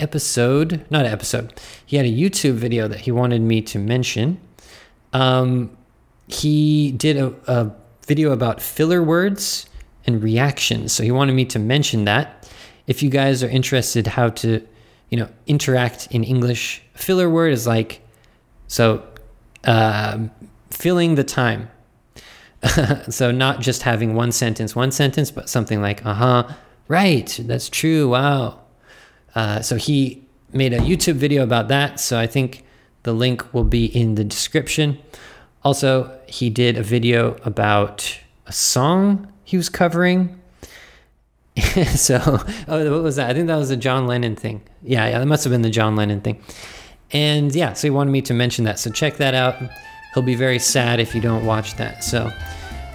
episode, 0.05 0.85
not 0.91 1.07
episode, 1.07 1.61
he 1.85 1.97
had 1.97 2.07
a 2.07 2.13
YouTube 2.13 2.55
video 2.55 2.87
that 2.87 3.01
he 3.01 3.11
wanted 3.11 3.41
me 3.41 3.63
to 3.63 3.79
mention. 3.79 4.39
Um, 5.13 5.77
he 6.29 6.93
did 6.93 7.17
a, 7.17 7.35
a 7.49 7.73
video 8.07 8.31
about 8.31 8.61
filler 8.61 9.03
words 9.03 9.67
and 10.07 10.23
reactions. 10.23 10.93
So 10.93 11.03
he 11.03 11.11
wanted 11.11 11.33
me 11.33 11.47
to 11.47 11.59
mention 11.59 12.05
that. 12.05 12.49
If 12.87 13.03
you 13.03 13.09
guys 13.09 13.43
are 13.43 13.49
interested 13.49 14.07
how 14.07 14.29
to, 14.43 14.65
you 15.11 15.19
know, 15.19 15.29
interact 15.47 16.09
in 16.11 16.23
English, 16.23 16.83
filler 16.93 17.31
word 17.31 17.53
is 17.53 17.67
like, 17.67 18.03
so 18.69 19.03
uh, 19.65 20.19
filling 20.71 21.15
the 21.15 21.25
time. 21.25 21.71
so 23.09 23.31
not 23.31 23.61
just 23.61 23.83
having 23.83 24.15
one 24.15 24.33
sentence, 24.33 24.77
one 24.77 24.93
sentence, 24.93 25.31
but 25.31 25.49
something 25.49 25.81
like, 25.81 26.05
uh 26.05 26.15
huh, 26.15 26.49
right, 26.89 27.41
that's 27.45 27.71
true, 27.71 28.11
wow. 28.11 28.61
Uh, 29.35 29.61
so 29.61 29.77
he 29.77 30.23
made 30.53 30.73
a 30.73 30.79
YouTube 30.79 31.15
video 31.15 31.43
about 31.43 31.69
that. 31.69 32.01
So 32.01 32.19
I 32.19 32.27
think 32.27 32.65
the 33.03 33.13
link 33.13 33.53
will 33.53 33.65
be 33.65 33.87
in 33.87 34.15
the 34.15 34.25
description. 34.25 34.99
Also, 35.63 36.17
he 36.27 36.51
did 36.51 36.77
a 36.77 36.83
video 36.83 37.37
about 37.45 38.19
a 38.47 38.53
song 38.53 39.33
he 39.45 39.57
was 39.57 39.69
covering. 39.69 40.41
so, 41.95 42.19
oh, 42.69 42.93
what 42.93 43.03
was 43.03 43.17
that? 43.17 43.31
I 43.31 43.35
think 43.35 43.47
that 43.47 43.57
was 43.57 43.71
a 43.71 43.77
John 43.77 44.07
Lennon 44.07 44.37
thing. 44.37 44.63
Yeah, 44.83 45.09
yeah, 45.09 45.19
that 45.19 45.27
must 45.27 45.45
have 45.45 45.53
been 45.53 45.63
the 45.63 45.71
John 45.71 45.97
Lennon 45.97 46.21
thing. 46.21 46.43
And 47.13 47.55
yeah, 47.55 47.75
so 47.75 47.87
he 47.87 47.91
wanted 47.91 48.11
me 48.11 48.23
to 48.23 48.35
mention 48.35 48.65
that. 48.65 48.79
So 48.79 48.91
check 48.91 49.19
that 49.19 49.35
out. 49.35 49.57
He'll 50.15 50.23
be 50.23 50.35
very 50.35 50.59
sad 50.59 50.99
if 50.99 51.15
you 51.15 51.21
don't 51.21 51.47
watch 51.47 51.77
that. 51.77 52.03
So 52.03 52.31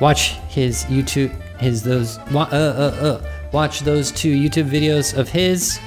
watch 0.01 0.31
his 0.49 0.83
YouTube, 0.85 1.31
his 1.59 1.83
those, 1.83 2.17
uh, 2.17 2.39
uh, 2.51 3.05
uh, 3.05 3.31
watch 3.53 3.81
those 3.81 4.11
two 4.11 4.35
YouTube 4.35 4.69
videos 4.69 5.17
of 5.17 5.29
his. 5.29 5.79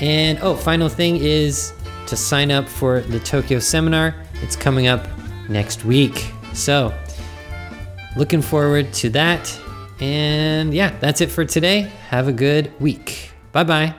And 0.00 0.38
oh, 0.40 0.54
final 0.56 0.88
thing 0.88 1.16
is 1.16 1.72
to 2.06 2.16
sign 2.16 2.50
up 2.50 2.68
for 2.68 3.00
the 3.00 3.20
Tokyo 3.20 3.58
seminar. 3.58 4.14
It's 4.42 4.56
coming 4.56 4.86
up 4.88 5.06
next 5.48 5.84
week. 5.84 6.32
So 6.52 6.94
looking 8.16 8.42
forward 8.42 8.92
to 8.94 9.10
that. 9.10 9.60
And 10.00 10.72
yeah, 10.72 10.96
that's 10.98 11.20
it 11.20 11.30
for 11.30 11.44
today. 11.44 11.82
Have 12.08 12.28
a 12.28 12.32
good 12.32 12.72
week. 12.80 13.32
Bye 13.52 13.64
bye. 13.64 13.94